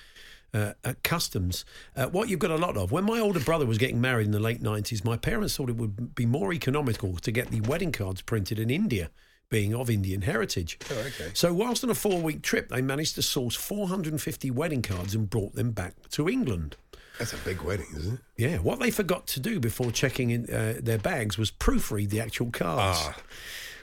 uh, 0.52 0.72
at 0.84 1.02
customs. 1.02 1.64
Uh, 1.96 2.06
what 2.06 2.28
you've 2.28 2.40
got 2.40 2.50
a 2.50 2.56
lot 2.56 2.76
of. 2.76 2.90
When 2.92 3.04
my 3.04 3.20
older 3.20 3.40
brother 3.40 3.66
was 3.66 3.78
getting 3.78 4.00
married 4.00 4.26
in 4.26 4.32
the 4.32 4.40
late 4.40 4.62
90s, 4.62 5.04
my 5.04 5.16
parents 5.16 5.56
thought 5.56 5.70
it 5.70 5.76
would 5.76 6.14
be 6.14 6.26
more 6.26 6.52
economical 6.52 7.16
to 7.16 7.30
get 7.30 7.50
the 7.50 7.60
wedding 7.62 7.92
cards 7.92 8.22
printed 8.22 8.58
in 8.58 8.70
India, 8.70 9.10
being 9.50 9.74
of 9.74 9.88
Indian 9.88 10.22
heritage. 10.22 10.78
Oh, 10.90 10.98
okay. 10.98 11.30
So, 11.34 11.52
whilst 11.52 11.84
on 11.84 11.90
a 11.90 11.94
four 11.94 12.20
week 12.20 12.42
trip, 12.42 12.68
they 12.68 12.82
managed 12.82 13.14
to 13.16 13.22
source 13.22 13.54
450 13.54 14.50
wedding 14.50 14.82
cards 14.82 15.14
and 15.14 15.30
brought 15.30 15.54
them 15.54 15.70
back 15.70 15.94
to 16.10 16.28
England. 16.28 16.76
That's 17.18 17.34
a 17.34 17.38
big 17.38 17.60
wedding, 17.60 17.86
isn't 17.96 18.14
it? 18.14 18.20
Yeah, 18.36 18.56
what 18.58 18.80
they 18.80 18.90
forgot 18.90 19.26
to 19.28 19.40
do 19.40 19.60
before 19.60 19.90
checking 19.90 20.30
in 20.30 20.50
uh, 20.52 20.74
their 20.82 20.98
bags 20.98 21.36
was 21.36 21.50
proofread 21.50 22.08
the 22.08 22.20
actual 22.20 22.50
cards. 22.50 22.98
Ah. 23.02 23.16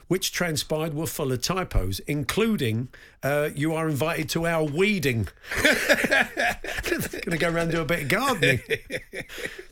Which 0.07 0.31
transpired 0.31 0.93
were 0.93 1.05
full 1.07 1.31
of 1.33 1.41
typos, 1.41 1.99
including 2.07 2.87
uh, 3.23 3.49
"You 3.53 3.73
are 3.73 3.89
invited 3.89 4.29
to 4.29 4.47
our 4.47 4.63
weeding." 4.63 5.27
Going 5.63 7.31
to 7.31 7.37
go 7.37 7.47
around 7.49 7.63
and 7.63 7.71
do 7.71 7.81
a 7.81 7.85
bit 7.85 8.03
of 8.03 8.07
gardening. 8.07 8.61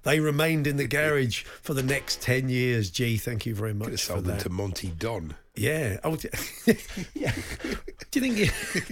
they 0.03 0.19
remained 0.19 0.67
in 0.67 0.75
the 0.77 0.87
garage 0.87 1.43
for 1.61 1.73
the 1.73 1.83
next 1.83 2.21
ten 2.21 2.49
years. 2.49 2.89
Gee, 2.89 3.15
thank 3.17 3.45
you 3.45 3.55
very 3.55 3.71
Could 3.71 3.81
have 3.83 3.91
much 3.91 4.01
for 4.01 4.07
sold 4.07 4.25
them 4.25 4.35
that. 4.37 4.43
to 4.43 4.49
Monty 4.49 4.89
Don. 4.89 5.35
Yeah. 5.57 5.99
Oh, 6.03 6.17
yeah. 7.13 7.31
Do 8.11 8.19
you 8.19 8.33
think 8.33 8.37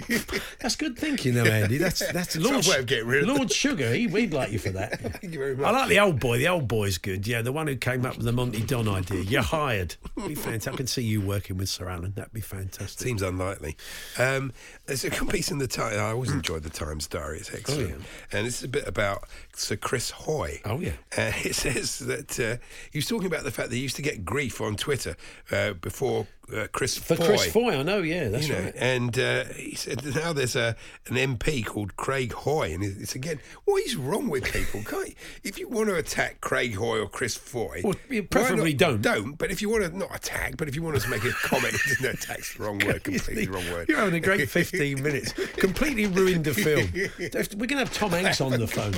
you, 0.10 0.40
that's 0.60 0.76
good 0.76 0.98
thinking, 0.98 1.34
though, 1.34 1.46
Andy? 1.46 1.78
That's 1.78 2.00
that's 2.12 2.36
It's 2.36 2.46
Lord, 2.46 2.66
way 2.66 2.80
of 2.80 2.86
getting 2.86 3.08
rid 3.08 3.24
of 3.24 3.30
Lord 3.30 3.52
Sugar. 3.52 3.94
He, 3.94 4.08
we'd 4.08 4.34
like 4.34 4.52
you 4.52 4.60
for 4.60 4.72
that. 4.72 5.00
Thank 5.00 5.34
you 5.34 5.40
very 5.40 5.56
much. 5.56 5.66
I 5.66 5.72
like 5.72 5.90
the 5.90 6.00
old 6.00 6.20
boy. 6.20 6.38
The 6.38 6.50
old 6.50 6.68
boy's 6.68 6.98
good. 6.98 7.26
Yeah, 7.26 7.42
the 7.42 7.52
one 7.52 7.68
who 7.68 7.76
came 7.76 8.06
up 8.06 8.18
with 8.18 8.26
the 8.26 8.32
Monty 8.32 8.62
Don 8.62 8.88
idea. 8.88 9.22
You're 9.22 9.42
hired. 9.42 9.96
Be 10.28 10.36
fantastic. 10.36 10.74
I 10.74 10.76
can 10.78 10.88
see 10.88 11.04
you 11.04 11.22
working 11.22 11.58
with 11.58 11.70
Sir 11.70 11.88
Alan. 11.88 12.14
That'd 12.16 12.34
be 12.34 12.42
fantastic. 12.42 13.00
Seems 13.00 13.22
unlikely. 13.22 13.78
Um, 14.18 14.52
there's 14.86 15.06
a 15.06 15.10
good 15.10 15.30
piece 15.30 15.52
in 15.52 15.58
the 15.58 15.68
Times. 15.68 15.98
I 15.98 16.12
always 16.12 16.32
enjoyed 16.32 16.64
the 16.64 16.70
Times 16.70 17.08
Diary. 17.08 17.40
It's 17.40 17.54
excellent. 17.54 17.94
Oh, 17.94 17.98
yeah. 17.98 18.38
And 18.38 18.48
this 18.48 18.58
is 18.58 18.64
a 18.64 18.70
bit 18.70 18.88
about 18.88 19.24
Sir 19.54 19.76
Chris 19.78 20.12
Hoy. 20.12 20.62
Oh, 20.66 20.80
yeah. 20.80 20.92
Uh, 21.18 21.32
it 21.44 21.56
says 21.56 22.00
that 22.00 22.40
uh, 22.40 22.58
he 22.92 22.98
was 22.98 23.06
talking 23.06 23.28
about 23.28 23.44
the 23.44 23.52
fact 23.52 23.70
that 23.70 23.76
he 23.76 23.82
used 23.82 23.96
to 23.96 24.02
get 24.02 24.26
grief 24.26 24.60
on 24.60 24.76
Twitter 24.76 25.16
uh, 25.52 25.74
before 25.74 26.28
uh, 26.56 26.68
Chris 26.72 26.98
For 26.98 27.16
Foy. 27.16 27.26
Chris 27.26 27.52
Foy, 27.52 27.78
I 27.80 27.84
know. 27.84 28.02
Yeah, 28.02 28.30
that's 28.30 28.48
you 28.48 28.54
know, 28.54 28.62
right. 28.64 28.74
and 28.76 29.18
uh, 29.18 29.46
he 29.56 29.76
said 29.76 30.04
now 30.16 30.34
there's 30.34 30.56
a 30.56 30.76
an 31.08 31.16
MP 31.16 31.66
called 31.66 31.96
Craig 31.96 32.34
Hoy, 32.34 32.74
and 32.74 32.84
it's 32.84 33.16
again, 33.16 33.40
what 33.66 33.82
is 33.84 33.96
wrong 33.96 34.30
with 34.30 34.44
people? 34.52 34.82
Can't 34.84 35.14
if 35.44 35.58
you 35.60 35.68
want 35.70 35.90
to 35.90 35.96
attack 35.96 36.42
Craig 36.42 36.76
Hoy 36.76 37.00
or 37.00 37.08
Chris 37.08 37.36
Foy, 37.36 37.82
Well, 37.84 37.96
you 38.10 38.24
preferably 38.24 38.74
don't. 38.74 39.02
Don't. 39.02 39.38
But 39.38 39.52
if 39.52 39.62
you 39.62 39.70
want 39.70 39.84
to 39.84 39.98
not 39.98 40.16
attack, 40.16 40.58
but 40.58 40.68
if 40.68 40.76
you 40.76 40.84
want 40.84 41.00
to 41.00 41.10
make 41.10 41.24
a 41.24 41.32
comment, 41.32 41.76
no, 42.02 42.10
attack's 42.10 42.56
the 42.56 42.64
wrong 42.64 42.80
word, 42.80 43.04
completely 43.04 43.48
wrong 43.48 43.70
word. 43.72 43.88
You're 43.90 44.00
having 44.00 44.16
a 44.16 44.20
great 44.20 44.50
15 44.50 45.02
minutes. 45.02 45.34
Completely 45.58 46.08
ruined 46.08 46.46
the 46.46 46.54
film. 46.54 46.90
We're 47.20 47.68
going 47.68 47.70
to 47.70 47.78
have 47.78 47.94
Tom 47.94 48.12
Hanks 48.12 48.42
on 48.42 48.52
the 48.52 48.68
phone. 48.68 48.94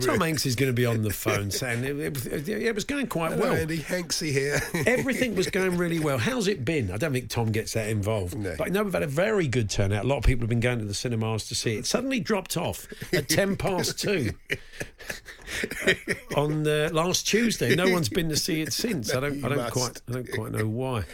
Tom. 0.00 0.20
Hanks 0.20 0.46
is 0.46 0.56
going 0.56 0.68
to 0.70 0.74
be 0.74 0.86
on 0.86 1.02
the 1.02 1.10
phone 1.10 1.50
saying 1.50 1.84
it, 1.84 1.98
it, 1.98 2.14
was- 2.14 2.26
it 2.26 2.74
was 2.74 2.84
going 2.84 3.06
quite 3.06 3.32
Hello, 3.32 3.50
well. 3.50 3.54
Andy 3.54 3.78
Hanksy 3.78 4.32
here. 4.32 4.60
Everything 4.86 5.34
was 5.34 5.48
going 5.48 5.76
really 5.76 5.98
well. 6.00 6.18
How's 6.18 6.48
it 6.48 6.64
been? 6.64 6.87
I 6.90 6.96
don't 6.96 7.12
think 7.12 7.28
Tom 7.28 7.52
gets 7.52 7.72
that 7.74 7.88
involved. 7.88 8.36
No. 8.36 8.54
But 8.56 8.68
I 8.68 8.70
know 8.70 8.82
we've 8.82 8.92
had 8.92 9.02
a 9.02 9.06
very 9.06 9.48
good 9.48 9.70
turnout. 9.70 10.04
A 10.04 10.08
lot 10.08 10.18
of 10.18 10.24
people 10.24 10.42
have 10.42 10.48
been 10.48 10.60
going 10.60 10.78
to 10.78 10.84
the 10.84 10.94
cinemas 10.94 11.46
to 11.48 11.54
see 11.54 11.76
it. 11.76 11.86
Suddenly 11.86 12.20
dropped 12.20 12.56
off 12.56 12.86
at 13.12 13.28
10 13.28 13.56
past 13.56 13.98
two 13.98 14.32
on 16.36 16.62
the 16.62 16.90
last 16.92 17.26
Tuesday. 17.26 17.74
No 17.74 17.90
one's 17.90 18.08
been 18.08 18.28
to 18.28 18.36
see 18.36 18.60
it 18.60 18.72
since. 18.72 19.14
I 19.14 19.20
don't, 19.20 19.44
I 19.44 19.48
don't 19.48 19.58
must. 19.58 19.72
quite 19.72 20.02
I 20.08 20.12
don't 20.12 20.30
quite 20.32 20.52
know 20.52 20.66
why. 20.66 21.04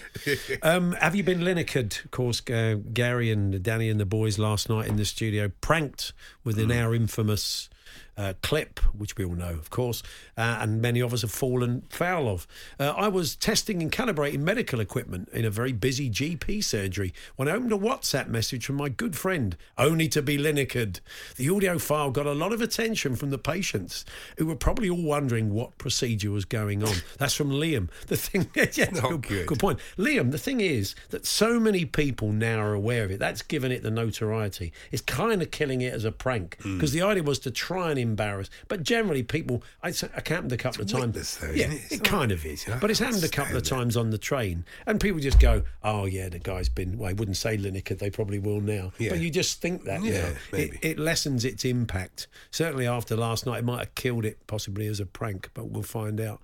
Um, 0.63 0.93
have 0.93 1.15
you 1.15 1.23
been 1.23 1.41
Linekered? 1.41 2.05
Of 2.05 2.11
course, 2.11 2.43
uh, 2.51 2.77
Gary 2.93 3.31
and 3.31 3.63
Danny 3.63 3.89
and 3.89 4.01
the 4.01 4.07
boys 4.07 4.39
last 4.39 4.69
night 4.69 4.89
in 4.89 4.97
the 4.97 5.05
studio 5.05 5.51
pranked 5.61 6.13
with 6.43 6.59
an 6.59 6.73
our 6.73 6.95
infamous 6.95 7.69
uh, 8.17 8.35
clip, 8.43 8.81
which 8.97 9.17
we 9.17 9.25
all 9.25 9.35
know, 9.35 9.51
of 9.51 9.71
course, 9.71 10.03
uh, 10.37 10.59
and 10.61 10.81
many 10.81 11.01
of 11.01 11.13
us 11.13 11.23
have 11.23 11.31
fallen 11.31 11.83
foul 11.91 12.29
of. 12.29 12.47
Uh, 12.79 12.91
I 12.97 13.09
was 13.09 13.37
testing 13.37 13.83
and 13.83 13.91
calibrating 13.91 14.41
medical 14.41 14.81
equipment 14.81 15.29
in 15.33 15.45
a 15.45 15.51
very 15.51 15.73
busy 15.73 16.09
GP 16.11 16.63
surgery 16.63 17.13
when 17.37 17.49
I 17.49 17.53
opened 17.53 17.73
a 17.73 17.79
WhatsApp 17.79 18.29
message 18.29 18.67
from 18.67 18.77
my 18.77 18.89
good 18.89 19.17
friend, 19.17 19.57
only 19.79 20.09
to 20.09 20.23
be 20.23 20.39
Linekered. 20.39 21.01
The 21.37 21.51
audio 21.51 21.79
file 21.79 22.11
got 22.11 22.27
a 22.27 22.33
lot 22.33 22.53
of 22.53 22.61
attention 22.61 23.17
from 23.17 23.31
the 23.31 23.39
patients 23.39 24.05
who 24.39 24.47
were 24.47 24.57
probably 24.57 24.89
all 24.89 25.03
wondering 25.03 25.53
what 25.53 25.77
procedure 25.79 26.31
was 26.31 26.45
going 26.45 26.83
on. 26.83 26.95
That's 27.19 27.35
from 27.35 27.51
Liam. 27.51 27.89
The 28.07 28.17
thing, 28.17 28.49
yeah, 28.55 28.91
Not 28.93 29.11
good, 29.11 29.23
good. 29.23 29.47
good 29.47 29.59
point. 29.59 29.79
Liam, 29.99 30.31
the 30.31 30.39
thing 30.39 30.61
is 30.61 30.95
that 31.11 31.27
so 31.27 31.59
many 31.59 31.85
people 31.85 32.33
now 32.33 32.59
are 32.61 32.75
aware 32.75 33.05
of 33.05 33.11
it. 33.11 33.19
That's 33.19 33.43
given 33.43 33.73
it 33.73 33.83
the 33.83 33.91
notoriety. 33.91 34.73
It's 34.93 35.03
kind 35.03 35.43
of 35.43 35.51
killing 35.51 35.81
it 35.81 35.93
as 35.93 36.05
a 36.05 36.13
prank 36.13 36.57
because 36.63 36.93
the 36.93 37.03
idea 37.03 37.23
was 37.23 37.39
to 37.41 37.51
try 37.51 37.91
and 37.91 37.99
embarrass. 38.05 38.49
But 38.69 38.83
generally, 38.85 39.23
people, 39.23 39.63
I, 39.83 39.89
I 39.89 40.23
happened 40.29 40.53
a 40.53 40.57
couple 40.57 40.83
of 40.83 40.89
times. 40.89 41.39
though, 41.39 41.51
yeah, 41.51 41.73
it? 41.73 41.93
It 41.93 42.05
kind 42.05 42.31
of 42.31 42.45
is. 42.47 42.65
But 42.81 42.91
it's 42.91 43.01
happened 43.01 43.25
a 43.25 43.29
couple 43.29 43.57
of 43.57 43.65
times 43.65 43.97
on 43.97 44.11
the 44.11 44.19
train, 44.19 44.65
and 44.87 45.01
people 45.01 45.21
just 45.21 45.41
go, 45.41 45.63
"Oh 45.83 46.05
yeah, 46.07 46.29
the 46.29 46.39
guy's 46.39 46.69
been." 46.69 46.99
Well, 46.99 47.11
I 47.11 47.13
wouldn't 47.13 47.37
say 47.37 47.57
Lineker. 47.57 47.99
They 47.99 48.11
probably 48.11 48.39
will 48.39 48.61
now. 48.61 48.93
Yeah. 48.99 49.11
But 49.11 49.21
you 49.21 49.31
just 49.31 49.61
think 49.61 49.85
that. 49.85 50.03
Yeah. 50.03 50.35
It, 50.53 50.79
it 50.83 50.99
lessens 50.99 51.45
its 51.45 51.65
impact. 51.65 52.29
Certainly 52.51 52.87
after 52.87 53.17
last 53.17 53.47
night, 53.47 53.59
it 53.59 53.65
might 53.65 53.81
have 53.81 53.95
killed 53.95 54.25
it 54.25 54.47
possibly 54.47 54.87
as 54.87 55.01
a 55.01 55.07
prank, 55.07 55.51
but 55.55 55.69
we'll 55.69 55.83
find 55.83 56.21
out. 56.21 56.41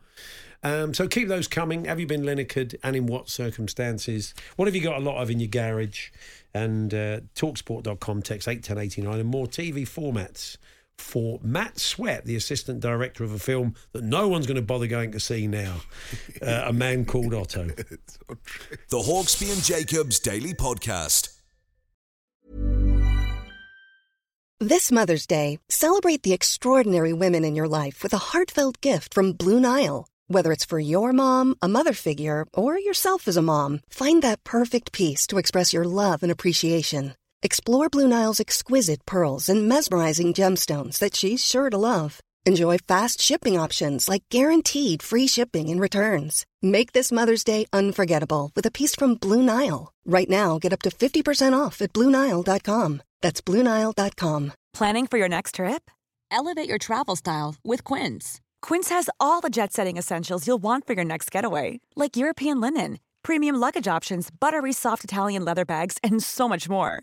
Um, 0.62 0.92
so 0.92 1.08
keep 1.08 1.28
those 1.28 1.48
coming. 1.48 1.86
Have 1.86 2.00
you 2.00 2.06
been 2.06 2.22
Linekered 2.22 2.74
and 2.82 2.94
in 2.94 3.06
what 3.06 3.28
circumstances? 3.28 4.34
What 4.56 4.66
have 4.66 4.74
you 4.74 4.82
got 4.82 4.96
a 4.96 5.00
lot 5.00 5.22
of 5.22 5.30
in 5.30 5.40
your 5.40 5.48
garage? 5.48 6.10
And 6.52 6.92
uh, 6.92 7.20
talksport.com, 7.34 8.22
text 8.22 8.48
81089 8.48 9.20
and 9.20 9.28
more 9.28 9.46
TV 9.46 9.82
formats 9.82 10.56
for 11.00 11.40
Matt 11.42 11.78
Sweat, 11.78 12.24
the 12.24 12.36
assistant 12.36 12.80
director 12.80 13.24
of 13.24 13.32
a 13.32 13.38
film 13.38 13.74
that 13.92 14.04
no 14.04 14.28
one's 14.28 14.46
going 14.46 14.56
to 14.56 14.62
bother 14.62 14.86
going 14.86 15.12
to 15.12 15.20
see 15.20 15.46
now. 15.46 15.76
Uh, 16.40 16.64
a 16.66 16.72
man 16.72 17.04
called 17.04 17.34
Otto. 17.34 17.66
The 18.88 18.98
Hawksby 18.98 19.52
and 19.52 19.62
Jacobs 19.62 20.18
Daily 20.18 20.54
Podcast. 20.54 21.36
This 24.58 24.90
Mother's 24.92 25.26
Day, 25.26 25.58
celebrate 25.68 26.22
the 26.22 26.32
extraordinary 26.32 27.12
women 27.12 27.44
in 27.44 27.54
your 27.54 27.68
life 27.68 28.02
with 28.02 28.14
a 28.14 28.18
heartfelt 28.18 28.80
gift 28.80 29.12
from 29.12 29.32
Blue 29.32 29.60
Nile. 29.60 30.06
Whether 30.28 30.52
it's 30.52 30.64
for 30.64 30.78
your 30.78 31.12
mom, 31.12 31.56
a 31.60 31.68
mother 31.68 31.92
figure, 31.92 32.46
or 32.54 32.78
yourself 32.78 33.26
as 33.26 33.36
a 33.36 33.42
mom, 33.42 33.80
find 33.90 34.22
that 34.22 34.44
perfect 34.44 34.92
piece 34.92 35.26
to 35.28 35.38
express 35.38 35.72
your 35.72 35.84
love 35.84 36.22
and 36.22 36.30
appreciation. 36.30 37.14
Explore 37.42 37.88
Blue 37.88 38.06
Nile's 38.06 38.38
exquisite 38.38 39.06
pearls 39.06 39.48
and 39.48 39.66
mesmerizing 39.66 40.34
gemstones 40.34 40.98
that 40.98 41.16
she's 41.16 41.42
sure 41.42 41.70
to 41.70 41.78
love. 41.78 42.20
Enjoy 42.44 42.76
fast 42.76 43.18
shipping 43.18 43.58
options 43.58 44.10
like 44.10 44.24
guaranteed 44.28 45.02
free 45.02 45.26
shipping 45.26 45.70
and 45.70 45.80
returns. 45.80 46.44
Make 46.60 46.92
this 46.92 47.10
Mother's 47.10 47.42
Day 47.42 47.64
unforgettable 47.72 48.50
with 48.54 48.66
a 48.66 48.70
piece 48.70 48.94
from 48.94 49.14
Blue 49.14 49.42
Nile. 49.42 49.90
Right 50.04 50.28
now, 50.28 50.58
get 50.58 50.74
up 50.74 50.82
to 50.82 50.90
50% 50.90 51.58
off 51.58 51.80
at 51.80 51.94
BlueNile.com. 51.94 53.02
That's 53.22 53.40
BlueNile.com. 53.40 54.52
Planning 54.74 55.06
for 55.06 55.16
your 55.16 55.28
next 55.28 55.54
trip? 55.54 55.90
Elevate 56.30 56.68
your 56.68 56.78
travel 56.78 57.16
style 57.16 57.54
with 57.64 57.84
Quince. 57.84 58.40
Quince 58.60 58.90
has 58.90 59.08
all 59.18 59.40
the 59.40 59.50
jet 59.50 59.72
setting 59.72 59.96
essentials 59.96 60.46
you'll 60.46 60.58
want 60.62 60.86
for 60.86 60.92
your 60.92 61.04
next 61.04 61.30
getaway, 61.30 61.80
like 61.96 62.18
European 62.18 62.60
linen, 62.60 62.98
premium 63.22 63.56
luggage 63.56 63.88
options, 63.88 64.30
buttery 64.30 64.72
soft 64.74 65.04
Italian 65.04 65.44
leather 65.44 65.64
bags, 65.64 65.96
and 66.02 66.22
so 66.22 66.48
much 66.48 66.68
more. 66.68 67.02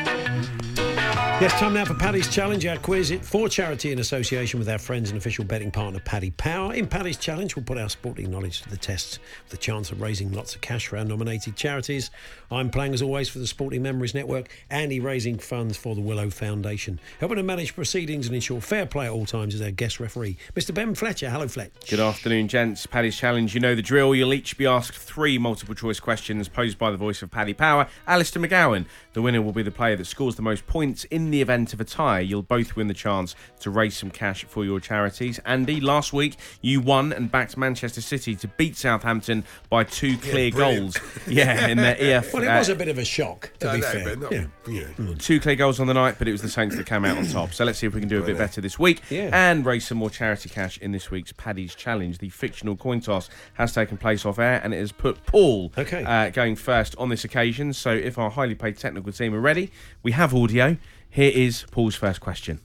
Yes, 1.41 1.59
time 1.59 1.73
now 1.73 1.85
for 1.85 1.95
Paddy's 1.95 2.29
Challenge, 2.29 2.63
our 2.67 2.77
quiz 2.77 3.09
it 3.09 3.25
for 3.25 3.49
charity 3.49 3.91
in 3.91 3.97
association 3.97 4.59
with 4.59 4.69
our 4.69 4.77
friends 4.77 5.09
and 5.09 5.17
official 5.17 5.43
betting 5.43 5.71
partner 5.71 5.99
Paddy 5.99 6.29
Power. 6.29 6.71
In 6.75 6.85
Paddy's 6.85 7.17
Challenge, 7.17 7.55
we'll 7.55 7.65
put 7.65 7.79
our 7.79 7.89
sporting 7.89 8.29
knowledge 8.29 8.61
to 8.61 8.69
the 8.69 8.77
test 8.77 9.17
with 9.45 9.49
the 9.49 9.57
chance 9.57 9.91
of 9.91 10.01
raising 10.01 10.31
lots 10.33 10.53
of 10.53 10.61
cash 10.61 10.85
for 10.85 10.97
our 10.97 11.03
nominated 11.03 11.55
charities. 11.55 12.11
I'm 12.51 12.69
playing 12.69 12.93
as 12.93 13.01
always 13.01 13.27
for 13.27 13.39
the 13.39 13.47
Sporting 13.47 13.81
Memories 13.81 14.13
Network, 14.13 14.55
Andy 14.69 14.99
raising 14.99 15.39
funds 15.39 15.77
for 15.77 15.95
the 15.95 16.01
Willow 16.01 16.29
Foundation. 16.29 16.99
Helping 17.19 17.37
to 17.37 17.43
manage 17.43 17.73
proceedings 17.73 18.27
and 18.27 18.35
ensure 18.35 18.61
fair 18.61 18.85
play 18.85 19.07
at 19.07 19.11
all 19.11 19.25
times 19.25 19.55
is 19.55 19.63
our 19.63 19.71
guest 19.71 19.99
referee, 19.99 20.37
Mr. 20.53 20.75
Ben 20.75 20.93
Fletcher. 20.93 21.31
Hello, 21.31 21.47
Fletch. 21.47 21.71
Good 21.89 21.99
afternoon, 21.99 22.49
gents. 22.49 22.85
Paddy's 22.85 23.17
Challenge. 23.17 23.55
You 23.55 23.61
know 23.61 23.73
the 23.73 23.81
drill. 23.81 24.13
You'll 24.13 24.35
each 24.35 24.59
be 24.59 24.67
asked 24.67 24.95
three 24.95 25.39
multiple 25.39 25.73
choice 25.73 25.99
questions 25.99 26.47
posed 26.47 26.77
by 26.77 26.91
the 26.91 26.97
voice 26.97 27.23
of 27.23 27.31
Paddy 27.31 27.55
Power, 27.55 27.87
Alistair 28.05 28.43
McGowan. 28.43 28.85
The 29.13 29.23
winner 29.23 29.41
will 29.41 29.53
be 29.53 29.63
the 29.63 29.71
player 29.71 29.95
that 29.95 30.05
scores 30.05 30.35
the 30.35 30.43
most 30.43 30.67
points 30.67 31.03
in 31.05 31.30
the 31.31 31.41
event 31.41 31.73
of 31.73 31.81
a 31.81 31.85
tie. 31.85 32.19
You'll 32.19 32.43
both 32.43 32.75
win 32.75 32.87
the 32.87 32.93
chance 32.93 33.35
to 33.61 33.69
raise 33.69 33.97
some 33.97 34.11
cash 34.11 34.43
for 34.45 34.63
your 34.65 34.79
charities. 34.79 35.39
Andy, 35.45 35.79
last 35.81 36.13
week 36.13 36.37
you 36.61 36.81
won 36.81 37.11
and 37.13 37.31
backed 37.31 37.57
Manchester 37.57 38.01
City 38.01 38.35
to 38.35 38.47
beat 38.49 38.75
Southampton 38.77 39.43
by 39.69 39.83
two 39.83 40.17
clear 40.17 40.51
brilliant. 40.51 40.93
goals. 40.95 40.99
Yeah, 41.27 41.67
in 41.67 41.77
their 41.77 41.95
EF. 41.99 42.33
Well, 42.33 42.43
it 42.43 42.47
uh, 42.47 42.57
was 42.59 42.69
a 42.69 42.75
bit 42.75 42.87
of 42.87 42.97
a 42.97 43.05
shock, 43.05 43.51
to 43.59 43.69
I 43.69 43.75
be 43.75 43.81
know, 43.81 43.87
fair. 43.87 44.03
but 44.15 44.19
not, 44.19 44.31
Yeah. 44.31 44.45
you 44.67 44.87
know. 44.97 45.13
Two 45.15 45.39
clear 45.39 45.55
goals 45.55 45.79
on 45.79 45.87
the 45.87 45.93
night, 45.93 46.15
but 46.19 46.27
it 46.27 46.31
was 46.31 46.41
the 46.41 46.49
Saints 46.49 46.75
that 46.75 46.85
came 46.85 47.05
out 47.05 47.17
on 47.17 47.25
top. 47.27 47.53
So 47.53 47.63
let's 47.65 47.79
see 47.79 47.87
if 47.87 47.93
we 47.93 47.99
can 47.99 48.09
do 48.09 48.21
a 48.21 48.25
bit 48.25 48.37
better 48.37 48.59
this 48.61 48.77
week 48.77 49.01
Yeah. 49.09 49.29
and 49.33 49.65
raise 49.65 49.87
some 49.87 49.97
more 49.97 50.09
charity 50.09 50.49
cash 50.49 50.77
in 50.79 50.91
this 50.91 51.09
week's 51.11 51.31
Paddy's 51.31 51.75
Challenge. 51.75 52.17
The 52.17 52.29
fictional 52.29 52.75
coin 52.75 52.99
toss 53.01 53.29
has 53.53 53.73
taken 53.73 53.97
place 53.97 54.25
off 54.25 54.39
air 54.39 54.59
and 54.63 54.73
it 54.73 54.79
has 54.79 54.91
put 54.91 55.25
Paul 55.25 55.71
Okay. 55.77 56.03
uh, 56.03 56.29
going 56.29 56.55
first 56.55 56.95
on 56.97 57.09
this 57.09 57.23
occasion. 57.23 57.73
So 57.73 57.91
if 57.91 58.17
our 58.17 58.29
highly 58.29 58.55
paid 58.55 58.77
technical 58.77 59.11
team 59.11 59.33
are 59.33 59.39
ready, 59.39 59.71
we 60.03 60.11
have 60.11 60.33
audio. 60.33 60.77
Here 61.11 61.31
is 61.33 61.65
Paul's 61.71 61.95
first 61.95 62.21
question. 62.21 62.61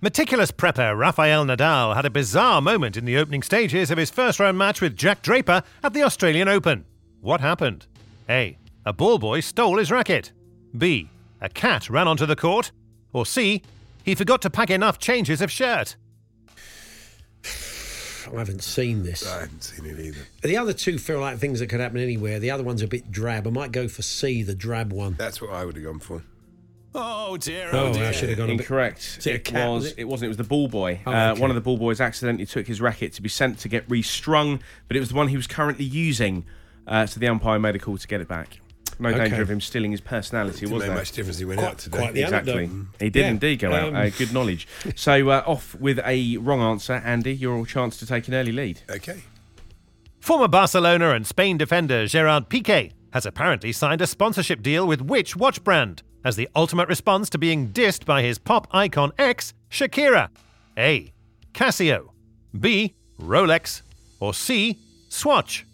Meticulous 0.00 0.52
prepper 0.52 0.96
Rafael 0.96 1.44
Nadal 1.44 1.96
had 1.96 2.04
a 2.04 2.10
bizarre 2.10 2.62
moment 2.62 2.96
in 2.96 3.04
the 3.04 3.16
opening 3.16 3.42
stages 3.42 3.90
of 3.90 3.98
his 3.98 4.10
first 4.10 4.38
round 4.38 4.56
match 4.56 4.80
with 4.80 4.96
Jack 4.96 5.22
Draper 5.22 5.64
at 5.82 5.92
the 5.92 6.04
Australian 6.04 6.46
Open. 6.46 6.84
What 7.20 7.40
happened? 7.40 7.88
A. 8.28 8.56
A 8.86 8.92
ball 8.92 9.18
boy 9.18 9.40
stole 9.40 9.78
his 9.78 9.90
racket. 9.90 10.30
B. 10.76 11.10
A 11.40 11.48
cat 11.48 11.90
ran 11.90 12.06
onto 12.06 12.26
the 12.26 12.36
court. 12.36 12.70
Or 13.12 13.26
C. 13.26 13.62
He 14.04 14.14
forgot 14.14 14.40
to 14.42 14.50
pack 14.50 14.70
enough 14.70 15.00
changes 15.00 15.42
of 15.42 15.50
shirt. 15.50 15.96
I 17.44 18.38
haven't 18.38 18.62
seen 18.62 19.02
this. 19.02 19.26
I 19.26 19.40
haven't 19.40 19.64
seen 19.64 19.84
it 19.84 19.98
either. 19.98 20.20
The 20.42 20.56
other 20.56 20.72
two 20.72 20.96
feel 20.96 21.18
like 21.18 21.38
things 21.38 21.58
that 21.58 21.66
could 21.66 21.80
happen 21.80 21.98
anywhere. 21.98 22.38
The 22.38 22.52
other 22.52 22.62
one's 22.62 22.82
a 22.82 22.86
bit 22.86 23.10
drab. 23.10 23.48
I 23.48 23.50
might 23.50 23.72
go 23.72 23.88
for 23.88 24.02
C, 24.02 24.44
the 24.44 24.54
drab 24.54 24.92
one. 24.92 25.16
That's 25.18 25.42
what 25.42 25.50
I 25.50 25.64
would 25.64 25.74
have 25.74 25.84
gone 25.84 25.98
for. 25.98 26.22
Oh 26.94 27.36
dear, 27.36 27.68
Oh, 27.72 27.92
dear. 27.92 28.06
I 28.06 28.12
should 28.12 28.30
have 28.30 28.38
gone 28.38 28.46
a 28.50 28.52
bit. 28.54 28.60
Incorrect. 28.62 29.26
It 29.26 29.44
cat, 29.44 29.68
was. 29.68 29.84
was 29.84 29.92
it? 29.92 29.98
It 29.98 30.04
wasn't. 30.08 30.26
It 30.26 30.28
was 30.28 30.36
the 30.38 30.44
ball 30.44 30.68
boy. 30.68 31.00
Oh, 31.06 31.12
uh, 31.12 31.32
okay. 31.32 31.40
One 31.40 31.50
of 31.50 31.54
the 31.54 31.60
ball 31.60 31.76
boys 31.76 32.00
accidentally 32.00 32.46
took 32.46 32.66
his 32.66 32.80
racket 32.80 33.12
to 33.14 33.22
be 33.22 33.28
sent 33.28 33.58
to 33.60 33.68
get 33.68 33.88
restrung, 33.90 34.60
but 34.88 34.96
it 34.96 35.00
was 35.00 35.10
the 35.10 35.14
one 35.14 35.28
he 35.28 35.36
was 35.36 35.46
currently 35.46 35.84
using. 35.84 36.44
Uh, 36.86 37.04
so 37.06 37.20
the 37.20 37.28
umpire 37.28 37.58
made 37.58 37.76
a 37.76 37.78
call 37.78 37.98
to 37.98 38.06
get 38.08 38.20
it 38.22 38.28
back. 38.28 38.60
No 38.98 39.10
Okay. 39.10 39.28
danger 39.28 39.42
of 39.42 39.50
him 39.50 39.60
stealing 39.60 39.92
his 39.92 40.00
personality, 40.00 40.60
Didn't 40.60 40.72
was 40.72 40.80
make 40.80 40.88
there? 40.88 40.96
much 40.96 41.12
difference. 41.12 41.38
He 41.38 41.44
went 41.44 41.60
Quite- 41.60 41.68
out 41.70 41.78
today. 41.78 41.98
quite 41.98 42.14
the 42.14 42.22
Exactly. 42.22 42.52
anecdote. 42.64 42.86
He 42.98 43.10
did 43.10 43.20
Yeah. 43.20 43.28
indeed 43.28 43.58
go 43.60 43.72
out. 43.72 43.88
Um, 43.90 43.94
Uh, 43.96 44.08
good 44.08 44.32
knowledge. 44.32 44.66
So 44.96 45.28
uh, 45.28 45.44
off 45.46 45.74
with 45.76 46.00
a 46.04 46.38
wrong 46.38 46.60
answer, 46.60 46.94
Andy. 47.04 47.34
Your 47.34 47.64
chance 47.66 47.96
to 47.98 48.06
take 48.06 48.26
an 48.26 48.34
early 48.34 48.50
lead. 48.50 48.80
Okay. 48.90 49.22
Former 50.20 50.48
Barcelona 50.48 51.10
and 51.10 51.26
Spain 51.26 51.58
defender 51.58 52.06
Gerard 52.06 52.48
Piqué 52.48 52.90
has 53.12 53.24
apparently 53.24 53.70
signed 53.72 54.00
a 54.00 54.06
sponsorship 54.06 54.62
deal 54.62 54.84
with 54.86 55.00
which 55.02 55.36
watch 55.36 55.62
brand 55.62 56.02
as 56.28 56.36
the 56.36 56.48
ultimate 56.54 56.90
response 56.90 57.30
to 57.30 57.38
being 57.38 57.70
dissed 57.70 58.04
by 58.04 58.20
his 58.20 58.38
pop 58.38 58.68
icon 58.70 59.10
ex, 59.18 59.54
Shakira? 59.70 60.28
A. 60.76 61.10
Casio. 61.54 62.10
B. 62.60 62.94
Rolex. 63.18 63.80
Or 64.20 64.34
C. 64.34 64.78
Swatch. 65.08 65.64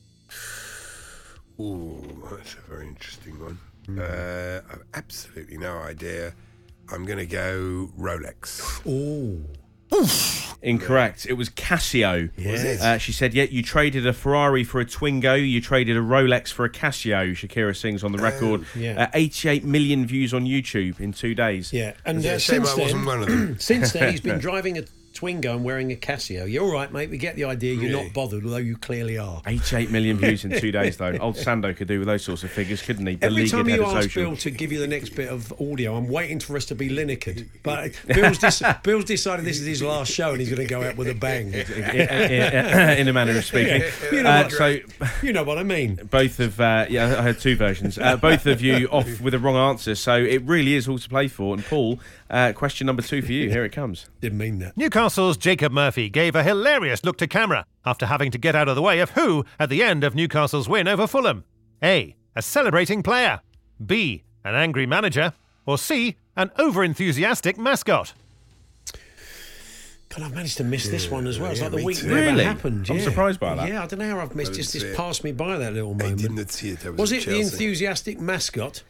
Ooh, 1.59 2.23
that's 2.31 2.55
a 2.55 2.71
very 2.71 2.87
interesting 2.87 3.35
one. 3.40 3.59
Uh, 3.99 4.61
I've 4.71 4.85
absolutely 4.95 5.59
no 5.59 5.79
idea. 5.79 6.33
I'm 6.93 7.05
going 7.05 7.19
to 7.19 7.27
go 7.27 7.90
Rolex. 7.99 8.81
Oh, 8.87 9.43
Incorrect. 10.62 11.27
It 11.27 11.35
was 11.35 11.51
Casio. 11.51 12.31
Was 12.38 12.64
it? 12.64 12.81
Uh, 12.81 12.97
she 12.97 13.12
said, 13.12 13.35
"Yeah, 13.35 13.44
you 13.44 13.62
traded 13.62 14.07
a 14.07 14.14
Ferrari 14.14 14.64
for 14.64 14.81
a 14.81 14.87
Twingo. 14.87 15.37
You 15.37 15.61
traded 15.61 15.97
a 15.97 16.01
Rolex 16.01 16.51
for 16.51 16.64
a 16.64 16.70
Casio." 16.70 17.33
Shakira 17.33 17.77
sings 17.77 18.03
on 18.03 18.12
the 18.12 18.18
record. 18.18 18.64
yeah. 18.75 19.05
Uh, 19.05 19.11
88 19.12 19.62
million 19.64 20.07
views 20.07 20.33
on 20.33 20.47
YouTube 20.47 20.99
in 21.01 21.12
two 21.12 21.35
days. 21.35 21.70
yeah. 21.73 21.92
And 22.07 22.25
uh, 22.25 22.38
since 22.38 22.66
I 22.70 22.75
wasn't 22.81 23.05
then, 23.05 23.05
one 23.05 23.23
of 23.23 23.29
them. 23.29 23.59
since 23.59 23.92
then, 23.92 24.11
he's 24.11 24.20
been 24.23 24.38
driving 24.38 24.79
a 24.79 24.85
Twingo 25.14 25.53
and 25.55 25.64
wearing 25.64 25.92
a 25.92 25.96
Casio. 25.96 26.50
You're 26.50 26.64
all 26.64 26.72
right, 26.72 26.92
mate. 26.92 27.09
We 27.09 27.18
get 27.18 27.37
the 27.37 27.44
idea. 27.44 27.74
You're 27.74 27.90
Really? 27.92 28.05
not 28.05 28.12
bothered, 28.12 28.44
although 28.44 28.57
you 28.57 28.77
clearly 28.77 29.16
are. 29.16 29.40
88 29.46 29.90
million 29.90 30.16
views 30.18 30.44
in 30.44 30.59
two 30.59 30.72
days, 30.72 30.96
though. 30.96 31.16
Old 31.20 31.37
Sando 31.37 31.74
could 31.77 31.88
do 31.88 31.98
with 32.00 32.09
those 32.09 32.24
sorts 32.24 32.42
of 32.42 32.50
figures, 32.50 32.83
couldn't 32.83 33.07
he? 33.07 33.18
Every 33.22 33.48
time 33.48 33.68
you 33.68 33.85
ask 33.85 34.03
social. 34.03 34.22
Bill 34.24 34.37
to 34.38 34.50
give 34.50 34.72
you 34.72 34.79
the 34.81 34.87
next 34.88 35.11
bit 35.11 35.29
of 35.29 35.53
audio, 35.61 35.94
I'm 35.96 36.09
waiting 36.09 36.40
for 36.40 36.57
us 36.57 36.64
to 36.66 36.74
be 36.74 36.88
Linekered. 36.90 37.46
But 37.62 37.92
Bill's, 38.07 38.38
dec- 38.38 38.83
Bill's 38.83 39.05
decided 39.05 39.44
this 39.44 39.61
is 39.61 39.66
his 39.66 39.83
last 39.83 40.11
show 40.12 40.33
and 40.33 40.40
he's 40.40 40.50
going 40.50 40.66
to 40.66 40.72
go 40.72 40.83
out 40.83 40.96
with 40.96 41.09
a 41.09 41.14
bang. 41.14 41.53
in, 41.53 42.98
in- 42.98 43.09
a 43.09 43.12
manner 43.12 43.37
of 43.38 43.44
speaking. 43.44 43.83
You 44.12 44.22
know 44.22 44.31
Uh, 44.31 44.42
what- 44.42 44.53
so 44.53 44.77
You 45.22 45.33
know 45.33 45.42
what 45.44 45.59
I 45.59 45.62
mean? 45.62 45.96
both 46.11 46.40
of 46.40 46.61
uh, 46.61 46.87
yeah, 46.88 47.16
I 47.18 47.22
heard 47.22 47.38
two 47.40 47.57
versions. 47.57 47.98
Uh, 47.98 48.16
both 48.16 48.46
of 48.46 48.61
you 48.61 48.88
off 48.88 49.20
with 49.20 49.35
a 49.35 49.38
wrong 49.38 49.57
answer, 49.57 49.94
so 49.94 50.14
it 50.16 50.42
really 50.42 50.74
is 50.74 50.88
all 50.88 50.98
to 50.98 51.09
play 51.09 51.29
for. 51.29 51.55
And 51.55 51.64
Paul, 51.64 51.98
uh, 52.30 52.52
question 52.54 52.87
number 52.87 53.02
two 53.02 53.22
for 53.22 53.32
you. 53.32 53.50
Here 53.50 53.64
it 53.64 53.72
comes. 53.72 54.06
Didn't 54.20 54.38
mean 54.38 54.58
that. 54.60 54.76
Newcastle's 54.76 55.37
Jacob 55.37 55.72
Murphy 55.72 56.08
gave 56.08 56.34
a 56.34 56.42
hilarious 56.42 57.04
look 57.04 57.18
to 57.18 57.26
camera 57.26 57.66
after 57.84 58.06
having 58.06 58.30
to 58.30 58.38
get 58.38 58.54
out 58.54 58.68
of 58.68 58.76
the 58.76 58.82
way 58.82 59.00
of 59.00 59.10
who 59.10 59.44
at 59.58 59.68
the 59.68 59.82
end 59.82 60.04
of 60.04 60.14
Newcastle's 60.14 60.68
win 60.68 60.88
over 60.88 61.06
Fulham? 61.06 61.44
A. 61.82 62.16
A 62.37 62.42
celebrating 62.42 63.02
player. 63.02 63.40
B. 63.84 64.24
An 64.44 64.54
angry 64.54 64.87
manager. 64.87 65.32
Or 65.66 65.78
C. 65.78 66.16
An 66.37 66.50
over-enthusiastic 66.58 67.56
mascot. 67.58 68.12
God, 70.08 70.22
I've 70.26 70.34
managed 70.34 70.58
to 70.58 70.64
miss 70.64 70.88
this 70.88 71.10
one 71.10 71.26
as 71.26 71.40
well. 71.40 71.50
It's 71.50 71.60
yeah, 71.60 71.66
like 71.68 71.76
the 71.78 71.84
week 71.84 71.96
too. 71.98 72.06
never 72.08 72.20
Really? 72.20 72.44
happened. 72.44 72.88
I'm 72.88 73.00
surprised 73.00 73.40
by 73.40 73.54
that. 73.56 73.68
Yeah, 73.68 73.82
I 73.82 73.87
don't 73.87 73.98
know 73.98 74.08
how 74.10 74.20
I've 74.20 74.34
missed. 74.37 74.52
I 74.52 74.54
Just 74.56 74.72
this 74.72 74.96
passed 74.96 75.24
me 75.24 75.32
by 75.32 75.56
that 75.58 75.72
little 75.72 75.90
I 75.92 75.96
moment. 75.96 76.20
didn't 76.20 76.50
see 76.50 76.70
it. 76.70 76.87
I 76.87 76.90
was, 76.90 76.98
Was 77.00 77.12
at 77.12 77.18
it 77.22 77.26
the 77.26 77.40
enthusiastic 77.40 78.20
mascot? 78.20 78.82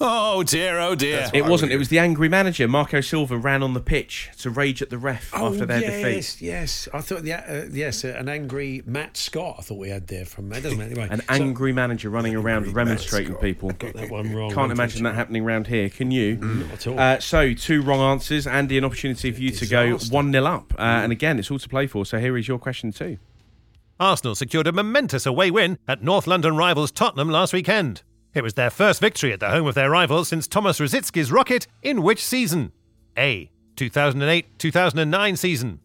Oh 0.00 0.42
dear, 0.42 0.80
oh 0.80 0.96
dear. 0.96 1.30
It 1.32 1.44
wasn't. 1.46 1.70
It 1.70 1.76
was 1.76 1.88
the 1.88 2.00
angry 2.00 2.28
manager. 2.28 2.66
Marco 2.66 3.00
Silva 3.00 3.38
ran 3.38 3.62
on 3.62 3.74
the 3.74 3.80
pitch 3.80 4.28
to 4.38 4.50
rage 4.50 4.82
at 4.82 4.90
the 4.90 4.98
ref 4.98 5.32
after 5.32 5.64
their 5.64 5.76
Oh, 5.76 5.80
yes, 5.80 6.34
defeat. 6.34 6.44
yes. 6.46 6.88
I 6.92 7.00
thought, 7.00 7.24
yeah, 7.24 7.44
uh, 7.48 7.68
yes, 7.70 8.04
uh, 8.04 8.08
an 8.18 8.28
angry 8.28 8.82
Matt 8.86 9.16
Scott. 9.16 9.56
I 9.60 9.62
thought 9.62 9.78
we 9.78 9.90
had 9.90 10.08
there 10.08 10.24
from. 10.24 10.52
It 10.52 10.62
doesn't 10.62 10.78
matter. 10.78 10.90
Anyway, 10.90 11.08
An 11.10 11.20
so- 11.20 11.24
angry 11.32 11.72
manager 11.72 12.10
running 12.10 12.34
around 12.34 12.64
Angry 12.64 12.72
remonstrating 12.72 13.32
Matt 13.34 13.40
people. 13.40 13.70
Scott. 13.70 13.78
got 13.78 13.94
that 13.94 14.10
one 14.10 14.34
wrong. 14.34 14.50
Can't 14.50 14.72
imagine 14.72 15.04
that 15.04 15.10
unfortunately. 15.10 15.16
happening 15.16 15.44
around 15.44 15.66
here, 15.68 15.88
can 15.88 16.10
you? 16.10 16.36
Not 16.38 16.72
at 16.72 16.86
all. 16.88 16.98
Uh, 16.98 17.20
so, 17.20 17.54
two 17.54 17.80
wrong 17.80 18.00
answers. 18.00 18.48
Andy, 18.48 18.76
an 18.76 18.84
opportunity 18.84 19.30
for 19.30 19.40
you 19.40 19.50
to 19.52 19.66
go 19.66 19.96
1 19.96 20.32
0 20.32 20.44
up. 20.44 20.74
Uh, 20.76 20.82
and 20.82 21.12
again, 21.12 21.38
it's 21.38 21.52
all 21.52 21.60
to 21.60 21.68
play 21.68 21.86
for. 21.86 22.04
So, 22.04 22.18
here 22.18 22.36
is 22.36 22.48
your 22.48 22.58
question, 22.58 22.90
too. 22.90 23.18
Arsenal 24.00 24.34
secured 24.34 24.66
a 24.66 24.72
momentous 24.72 25.24
away 25.24 25.52
win 25.52 25.78
at 25.86 26.02
North 26.02 26.26
London 26.26 26.56
rivals 26.56 26.90
Tottenham 26.90 27.30
last 27.30 27.52
weekend. 27.52 28.02
It 28.34 28.42
was 28.42 28.54
their 28.54 28.70
first 28.70 29.00
victory 29.00 29.32
at 29.32 29.40
the 29.40 29.50
home 29.50 29.66
of 29.66 29.74
their 29.74 29.90
rivals 29.90 30.28
since 30.28 30.46
Thomas 30.48 30.80
Rosicky's 30.80 31.30
Rocket 31.30 31.66
in 31.82 32.02
which 32.02 32.24
season? 32.24 32.72
A. 33.16 33.50
2008 33.76 34.58
2009 34.58 35.36
season. 35.36 35.80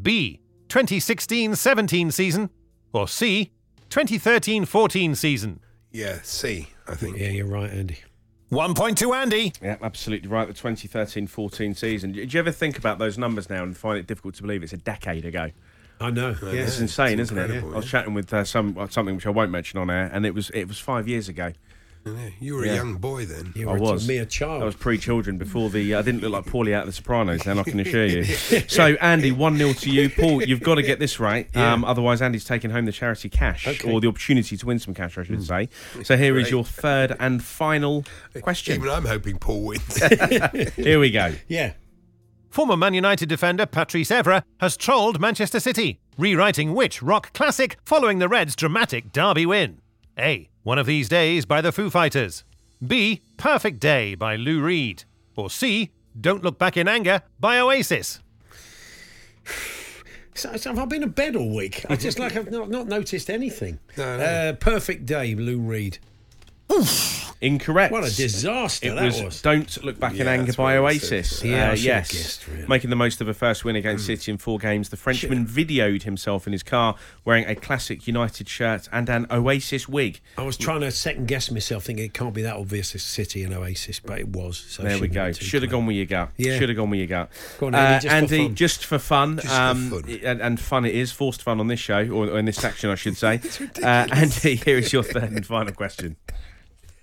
B. 0.00 0.40
2016 0.68 1.56
17 1.56 2.10
season. 2.10 2.50
Or 2.92 3.08
C. 3.08 3.52
2013 3.90 4.64
14 4.64 5.14
season. 5.14 5.60
Yeah, 5.92 6.18
C, 6.22 6.68
I 6.88 6.94
think. 6.96 7.16
Yeah, 7.18 7.28
you're 7.28 7.46
right, 7.46 7.70
Andy. 7.70 7.98
One 8.48 8.74
point 8.74 8.98
to 8.98 9.14
Andy. 9.14 9.52
Yeah, 9.62 9.76
absolutely 9.80 10.28
right. 10.28 10.46
The 10.46 10.54
2013-14 10.54 11.76
season. 11.76 12.12
Did 12.12 12.32
you 12.34 12.40
ever 12.40 12.50
think 12.50 12.76
about 12.76 12.98
those 12.98 13.16
numbers 13.16 13.48
now 13.48 13.62
and 13.62 13.76
find 13.76 13.98
it 13.98 14.06
difficult 14.06 14.34
to 14.36 14.42
believe 14.42 14.62
it's 14.62 14.72
a 14.72 14.76
decade 14.76 15.24
ago? 15.24 15.50
I 16.00 16.10
know. 16.10 16.36
Yeah, 16.42 16.50
It's 16.50 16.80
insane, 16.80 17.20
it's 17.20 17.30
isn't 17.30 17.38
it? 17.38 17.42
incredible, 17.44 17.74
I 17.74 17.76
was 17.76 17.86
chatting 17.86 18.12
with 18.14 18.32
uh, 18.34 18.44
some 18.44 18.76
uh, 18.76 18.88
something 18.88 19.14
which 19.14 19.26
I 19.26 19.30
won't 19.30 19.50
mention 19.52 19.78
on 19.78 19.88
air, 19.90 20.10
and 20.12 20.26
it 20.26 20.34
was 20.34 20.50
it 20.50 20.66
was 20.66 20.78
five 20.78 21.06
years 21.08 21.28
ago. 21.28 21.52
I 22.06 22.10
know. 22.10 22.28
You 22.38 22.56
were 22.56 22.66
Yeah. 22.66 22.72
a 22.72 22.76
young 22.76 22.94
boy 22.96 23.24
then. 23.24 23.52
You 23.56 23.70
I 23.70 23.72
were 23.74 23.78
was 23.80 24.04
a 24.04 24.08
mere 24.08 24.24
child. 24.26 24.62
I 24.62 24.66
was 24.66 24.74
pre-children 24.74 25.38
before 25.38 25.70
the. 25.70 25.94
I 25.94 26.02
didn't 26.02 26.20
look 26.20 26.32
like 26.32 26.44
Paulie 26.44 26.74
out 26.74 26.82
of 26.82 26.86
The 26.88 26.92
Sopranos. 26.92 27.42
Then 27.44 27.58
I 27.58 27.62
can 27.62 27.80
assure 27.80 28.04
you. 28.04 28.24
so 28.68 28.88
Andy, 29.00 29.32
one 29.32 29.56
0 29.56 29.72
to 29.72 29.90
you, 29.90 30.10
Paul. 30.10 30.42
You've 30.42 30.60
got 30.62 30.74
to 30.74 30.82
get 30.82 30.98
this 30.98 31.18
right. 31.18 31.48
Yeah. 31.54 31.72
Um, 31.72 31.84
otherwise, 31.84 32.20
Andy's 32.20 32.44
taking 32.44 32.70
home 32.70 32.84
the 32.84 32.92
charity 32.92 33.28
cash 33.30 33.66
Okay. 33.66 33.90
or 33.90 34.00
the 34.00 34.08
opportunity 34.08 34.56
to 34.56 34.66
win 34.66 34.78
some 34.78 34.92
cash, 34.92 35.16
I 35.16 35.22
should 35.24 35.42
say. 35.44 35.68
So 36.02 36.16
here 36.18 36.36
is 36.36 36.44
Great. 36.44 36.50
your 36.52 36.64
third 36.64 37.16
and 37.18 37.42
final 37.42 38.04
question. 38.42 38.74
Even 38.76 38.90
I'm 38.90 39.06
hoping 39.06 39.38
Paul 39.38 39.64
wins. 39.64 39.96
Here 40.76 40.98
we 41.00 41.10
go. 41.10 41.32
yeah. 41.48 41.72
Former 42.50 42.76
Man 42.76 42.94
United 42.94 43.28
defender 43.28 43.66
Patrice 43.66 44.10
Evra 44.10 44.44
has 44.60 44.76
trolled 44.76 45.18
Manchester 45.20 45.58
City, 45.58 45.98
rewriting 46.16 46.72
which 46.74 47.02
rock 47.02 47.32
classic 47.32 47.78
following 47.84 48.18
the 48.20 48.28
Reds' 48.28 48.54
dramatic 48.54 49.10
derby 49.10 49.44
win? 49.44 49.80
A. 50.18 50.48
One 50.62 50.78
of 50.78 50.86
These 50.86 51.08
Days 51.08 51.44
by 51.44 51.60
the 51.60 51.72
Foo 51.72 51.90
Fighters. 51.90 52.44
B. 52.84 53.22
Perfect 53.36 53.80
Day 53.80 54.14
by 54.14 54.36
Lou 54.36 54.62
Reed. 54.62 55.04
Or 55.36 55.50
C. 55.50 55.90
Don't 56.18 56.42
Look 56.44 56.58
Back 56.58 56.76
in 56.76 56.88
Anger 56.88 57.22
by 57.40 57.58
Oasis. 57.58 58.20
So, 60.36 60.56
so 60.56 60.76
I've 60.76 60.88
been 60.88 61.04
in 61.04 61.10
bed 61.10 61.36
all 61.36 61.54
week. 61.54 61.86
I 61.88 61.94
just 61.94 62.18
like 62.18 62.34
I've 62.34 62.50
not, 62.50 62.68
not 62.68 62.88
noticed 62.88 63.30
anything. 63.30 63.78
No, 63.96 64.16
no. 64.18 64.24
Uh, 64.24 64.52
perfect 64.54 65.06
day, 65.06 65.36
Lou 65.36 65.60
Reed. 65.60 65.98
Incorrect. 67.44 67.92
What 67.92 68.04
a 68.04 68.14
disaster 68.14 68.88
It 68.88 68.94
that 68.94 69.04
was, 69.04 69.22
was. 69.22 69.42
Don't 69.42 69.84
Look 69.84 70.00
Back 70.00 70.14
in 70.18 70.26
Anger 70.26 70.52
by 70.54 70.80
what 70.80 70.92
I 70.92 70.96
said. 70.98 71.12
Oasis. 71.18 71.44
Yeah, 71.44 71.70
Uh, 71.70 71.74
yes. 71.74 72.10
guessed, 72.12 72.48
really. 72.48 72.66
Making 72.66 72.90
the 72.90 72.96
most 72.96 73.20
of 73.20 73.28
a 73.28 73.34
first 73.34 73.64
win 73.64 73.76
against 73.76 74.06
City 74.06 74.32
in 74.32 74.38
four 74.38 74.58
games, 74.58 74.88
the 74.88 74.96
Frenchman 74.96 75.46
videoed 75.46 76.04
himself 76.04 76.46
in 76.46 76.52
his 76.52 76.62
car 76.62 76.94
wearing 77.24 77.44
a 77.46 77.54
classic 77.54 78.06
United 78.06 78.48
shirt 78.48 78.88
and 78.92 79.08
an 79.08 79.26
Oasis 79.30 79.88
wig. 79.88 80.20
I 80.38 80.42
was 80.42 80.56
trying 80.56 80.80
to 80.80 80.90
second 80.90 81.26
guess 81.28 81.50
myself, 81.50 81.84
thinking 81.84 82.04
it 82.06 82.14
can't 82.14 82.32
be 82.34 82.42
that 82.42 82.56
obvious. 82.56 82.94
It's 82.94 83.04
City 83.04 83.42
and 83.44 83.52
Oasis, 83.52 84.00
but 84.00 84.18
it 84.18 84.28
was. 84.28 84.56
So 84.56 84.82
There 84.82 84.98
we 84.98 85.08
go. 85.08 85.32
Should 85.32 85.62
have 85.62 85.70
gone 85.70 85.86
with 85.86 85.96
your 85.96 86.06
gut. 86.06 86.30
Yeah. 86.36 86.58
Should 86.58 86.70
have 86.70 86.76
gone 86.76 86.90
with 86.90 86.98
your 86.98 87.08
gut. 87.08 87.30
Go 87.58 87.66
on, 87.66 87.74
Andy, 87.74 88.06
Uh, 88.06 88.08
just 88.08 88.16
for 88.26 88.38
fun. 88.38 88.54
just 88.54 88.86
for 88.86 88.98
fun. 88.98 89.36
Just 89.36 89.48
for 89.48 89.60
um, 89.60 89.90
fun. 89.90 90.20
And, 90.24 90.40
and 90.40 90.60
fun 90.60 90.84
it 90.84 90.94
is. 90.94 91.12
Forced 91.12 91.42
fun 91.42 91.60
on 91.60 91.66
this 91.66 91.80
show, 91.80 92.00
or, 92.08 92.28
or 92.30 92.38
in 92.38 92.46
this 92.46 92.56
section, 92.56 92.90
I 92.90 92.94
should 92.94 93.16
say. 93.18 93.40
uh, 93.82 94.06
Andy, 94.12 94.54
here 94.56 94.78
is 94.78 94.92
your 94.92 95.02
third 95.02 95.30
and 95.32 95.44
final 95.46 95.72
question. 95.74 96.16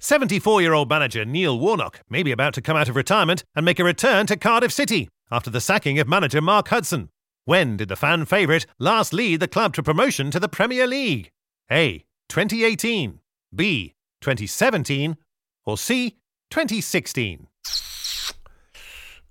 74 0.02 0.64
year 0.64 0.74
old 0.74 0.90
manager 0.90 1.24
Neil 1.24 1.60
Warnock 1.60 2.02
may 2.10 2.24
be 2.24 2.32
about 2.32 2.56
to 2.56 2.62
come 2.62 2.76
out 2.76 2.90
of 2.90 2.96
retirement 2.96 3.44
and 3.56 3.64
make 3.64 3.80
a 3.80 3.84
return 3.84 4.26
to 4.26 4.36
Cardiff 4.36 4.72
City 4.72 5.08
after 5.32 5.52
the 5.52 5.62
sacking 5.62 6.00
of 6.00 6.08
manager 6.08 6.42
Mark 6.42 6.70
Hudson. 6.70 7.10
When 7.46 7.78
did 7.78 7.88
the 7.88 7.96
fan 7.96 8.26
favourite 8.26 8.66
last 8.80 9.14
lead 9.14 9.40
the 9.42 9.48
club 9.48 9.76
to 9.76 9.84
promotion 9.84 10.32
to 10.32 10.40
the 10.40 10.50
Premier 10.50 10.88
League? 10.88 11.30
A. 11.72 12.04
2018, 12.30 13.20
B. 13.54 13.94
2017, 14.22 15.18
or 15.66 15.78
C. 15.78 16.18
2016? 16.50 17.48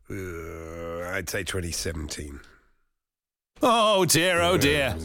Uh, 0.09 0.15
I'd 1.11 1.29
say 1.29 1.43
2017. 1.43 2.41
Oh 3.61 4.05
dear, 4.05 4.41
oh 4.41 4.57
dear. 4.57 4.97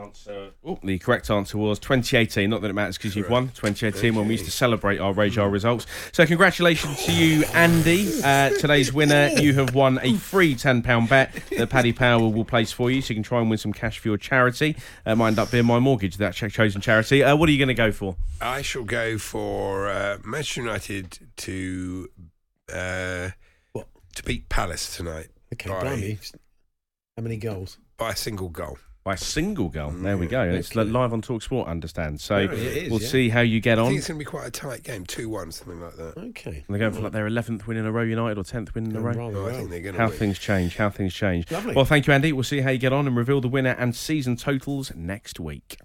Correct 0.00 0.16
answer. 0.28 0.50
Oh, 0.64 0.78
the 0.82 0.98
correct 0.98 1.30
answer 1.30 1.58
was 1.58 1.78
2018. 1.78 2.48
Not 2.48 2.62
that 2.62 2.70
it 2.70 2.74
matters 2.74 2.96
because 2.96 3.14
you've 3.16 3.28
won 3.30 3.48
2018 3.48 4.14
when 4.14 4.26
we 4.26 4.34
used 4.34 4.44
to 4.46 4.50
celebrate 4.50 4.98
our 4.98 5.12
Rajar 5.12 5.50
results. 5.50 5.86
So, 6.12 6.26
congratulations 6.26 7.04
to 7.04 7.12
you, 7.12 7.44
Andy. 7.54 8.08
Uh, 8.22 8.50
today's 8.50 8.92
winner, 8.92 9.28
you 9.38 9.54
have 9.54 9.74
won 9.74 9.98
a 10.02 10.14
free 10.16 10.54
£10 10.54 11.08
bet 11.08 11.32
that 11.56 11.70
Paddy 11.70 11.92
Power 11.92 12.28
will 12.28 12.44
place 12.44 12.72
for 12.72 12.90
you 12.90 13.02
so 13.02 13.10
you 13.10 13.14
can 13.16 13.22
try 13.22 13.40
and 13.40 13.48
win 13.50 13.58
some 13.58 13.72
cash 13.72 13.98
for 13.98 14.08
your 14.08 14.16
charity. 14.16 14.76
Uh, 15.04 15.14
might 15.14 15.28
end 15.28 15.38
up 15.38 15.50
being 15.50 15.66
my 15.66 15.78
mortgage, 15.78 16.16
that 16.16 16.34
ch- 16.34 16.52
chosen 16.52 16.80
charity. 16.80 17.22
Uh, 17.22 17.36
what 17.36 17.48
are 17.48 17.52
you 17.52 17.58
going 17.58 17.68
to 17.68 17.74
go 17.74 17.92
for? 17.92 18.16
I 18.40 18.62
shall 18.62 18.84
go 18.84 19.18
for 19.18 19.88
uh, 19.88 20.18
Manchester 20.24 20.62
United 20.62 21.18
to 21.38 22.08
uh, 22.72 23.30
What? 23.72 23.88
to 24.14 24.22
beat 24.22 24.48
Palace 24.48 24.96
tonight 24.96 25.28
Okay, 25.52 25.68
by, 25.68 25.80
blimey. 25.82 26.18
How 27.16 27.22
many 27.22 27.36
goals? 27.36 27.78
by 27.96 28.12
a 28.12 28.16
single 28.16 28.48
goal. 28.48 28.78
By 29.02 29.14
a 29.14 29.16
single 29.16 29.70
goal. 29.70 29.92
There 29.92 30.18
we 30.18 30.26
go. 30.26 30.42
And 30.42 30.56
it's 30.56 30.76
li- 30.76 30.84
live 30.84 31.14
on 31.14 31.22
Talksport, 31.22 31.66
understand. 31.66 32.20
So, 32.20 32.36
Yeah, 32.36 32.50
it 32.52 32.52
is, 32.76 32.90
we'll 32.90 33.00
yeah. 33.00 33.08
see 33.08 33.28
how 33.30 33.40
you 33.40 33.58
get 33.58 33.78
I 33.78 33.82
on. 33.82 33.88
think 33.88 33.98
it's 34.00 34.08
going 34.08 34.18
to 34.18 34.24
be 34.24 34.28
quite 34.28 34.46
a 34.46 34.50
tight 34.50 34.82
game, 34.82 35.06
2 35.06 35.26
1, 35.30 35.52
something 35.52 35.80
like 35.80 35.96
that. 35.96 36.18
Okay. 36.18 36.64
They're 36.68 36.78
going 36.78 36.92
for 36.92 37.00
like 37.00 37.12
their 37.12 37.26
11th 37.26 37.66
win 37.66 37.78
in 37.78 37.86
a 37.86 37.92
row, 37.92 38.02
United, 38.02 38.36
or 38.36 38.42
10th 38.42 38.74
win 38.74 38.90
in 38.90 38.96
a 38.96 39.00
row. 39.00 39.12
Rather 39.12 39.22
oh, 39.22 39.30
No, 39.30 39.40
I 39.40 39.44
well. 39.46 39.54
think 39.56 39.70
they're 39.70 39.80
going 39.80 39.94
to 39.94 40.00
How 40.02 40.08
win. 40.10 40.18
things 40.18 40.38
change, 40.38 40.76
how 40.76 40.90
things 40.90 41.14
change. 41.14 41.50
Lovely. 41.50 41.74
Well, 41.74 41.86
thank 41.86 42.06
you, 42.06 42.12
Andy. 42.12 42.32
We'll 42.34 42.44
see 42.44 42.60
how 42.60 42.70
you 42.70 42.78
get 42.78 42.92
on 42.92 43.06
and 43.06 43.16
reveal 43.16 43.40
the 43.40 43.48
winner 43.48 43.74
and 43.78 43.96
season 43.96 44.36
totals 44.36 44.92
next 44.94 45.40
week. 45.40 45.78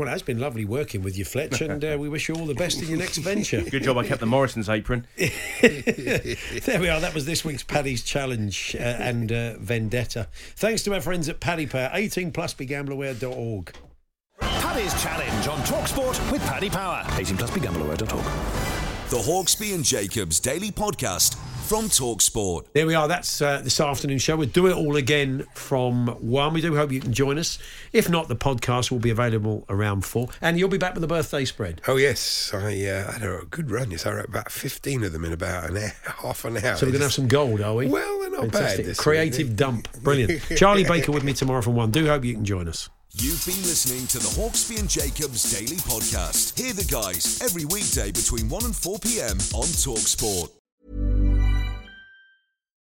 Well, 0.00 0.08
it 0.08 0.12
has 0.12 0.22
been 0.22 0.38
lovely 0.38 0.64
working 0.64 1.02
with 1.02 1.18
you, 1.18 1.26
Fletch, 1.26 1.60
and 1.60 1.84
uh, 1.84 1.98
we 2.00 2.08
wish 2.08 2.26
you 2.30 2.34
all 2.34 2.46
the 2.46 2.54
best 2.54 2.80
in 2.80 2.88
your 2.88 2.96
next 2.96 3.18
venture. 3.18 3.60
Good 3.60 3.82
job 3.82 3.98
I 3.98 4.06
kept 4.06 4.20
the 4.20 4.26
Morrison's 4.26 4.70
apron. 4.70 5.06
there 5.18 6.80
we 6.80 6.88
are. 6.88 7.00
That 7.00 7.12
was 7.12 7.26
this 7.26 7.44
week's 7.44 7.62
Paddy's 7.62 8.02
Challenge 8.02 8.76
uh, 8.80 8.82
and 8.82 9.30
uh, 9.30 9.58
Vendetta. 9.58 10.28
Thanks 10.56 10.82
to 10.84 10.94
our 10.94 11.02
friends 11.02 11.28
at 11.28 11.38
Paddy 11.40 11.66
Power. 11.66 11.90
18 11.92 12.32
plus 12.32 12.54
begambleaware.org. 12.54 13.74
Paddy's 14.40 15.02
Challenge 15.02 15.48
on 15.48 15.58
Talksport 15.66 16.32
with 16.32 16.40
Paddy 16.46 16.70
Power. 16.70 17.04
18 17.18 17.36
plus 17.36 17.50
begambleaware.org. 17.50 18.24
The 19.10 19.18
Hawksby 19.18 19.74
and 19.74 19.84
Jacobs 19.84 20.40
Daily 20.40 20.70
Podcast 20.70 21.36
from 21.70 21.84
Talksport. 21.84 22.66
There 22.72 22.84
we 22.84 22.96
are. 22.96 23.06
That's 23.06 23.40
uh, 23.40 23.60
this 23.62 23.78
afternoon 23.78 24.18
show. 24.18 24.34
We'll 24.34 24.48
do 24.48 24.66
it 24.66 24.72
all 24.74 24.96
again 24.96 25.46
from 25.54 26.08
one. 26.20 26.52
We 26.52 26.60
do 26.60 26.74
hope 26.74 26.90
you 26.90 26.98
can 26.98 27.12
join 27.12 27.38
us. 27.38 27.60
If 27.92 28.10
not, 28.10 28.26
the 28.26 28.34
podcast 28.34 28.90
will 28.90 28.98
be 28.98 29.10
available 29.10 29.66
around 29.68 30.04
four. 30.04 30.30
And 30.40 30.58
you'll 30.58 30.68
be 30.68 30.78
back 30.78 30.94
with 30.94 31.00
the 31.00 31.06
birthday 31.06 31.44
spread. 31.44 31.80
Oh, 31.86 31.94
yes. 31.94 32.50
I 32.52 32.86
uh, 32.86 33.12
had 33.12 33.22
a 33.22 33.44
good 33.48 33.70
run. 33.70 33.92
Yes, 33.92 34.04
I 34.04 34.14
wrote 34.14 34.26
about 34.26 34.50
15 34.50 35.04
of 35.04 35.12
them 35.12 35.24
in 35.24 35.32
about 35.32 35.70
an 35.70 35.76
hour, 35.76 35.92
half 36.22 36.44
an 36.44 36.56
hour. 36.56 36.74
So 36.74 36.86
we're 36.86 36.90
going 36.90 37.02
to 37.02 37.04
have 37.04 37.12
some 37.12 37.28
gold, 37.28 37.60
are 37.60 37.76
we? 37.76 37.86
Well, 37.86 38.18
they're 38.18 38.30
not 38.30 38.40
Fantastic. 38.40 38.78
bad. 38.78 38.86
this 38.86 38.98
Creative 38.98 39.46
week. 39.46 39.56
dump. 39.56 39.92
Brilliant. 40.02 40.42
Charlie 40.56 40.82
Baker 40.82 41.12
with 41.12 41.22
me 41.22 41.34
tomorrow 41.34 41.62
from 41.62 41.76
one. 41.76 41.92
Do 41.92 42.04
hope 42.08 42.24
you 42.24 42.34
can 42.34 42.44
join 42.44 42.66
us. 42.66 42.88
You've 43.12 43.46
been 43.46 43.62
listening 43.62 44.08
to 44.08 44.18
the 44.18 44.40
Hawksby 44.40 44.80
and 44.80 44.88
Jacobs 44.90 45.56
Daily 45.56 45.76
Podcast. 45.76 46.58
Hear 46.58 46.72
the 46.72 46.84
guys 46.90 47.40
every 47.40 47.64
weekday 47.64 48.10
between 48.10 48.48
1 48.48 48.64
and 48.64 48.74
4 48.74 48.98
p.m. 48.98 49.36
on 49.54 49.66
Talksport. 49.66 50.50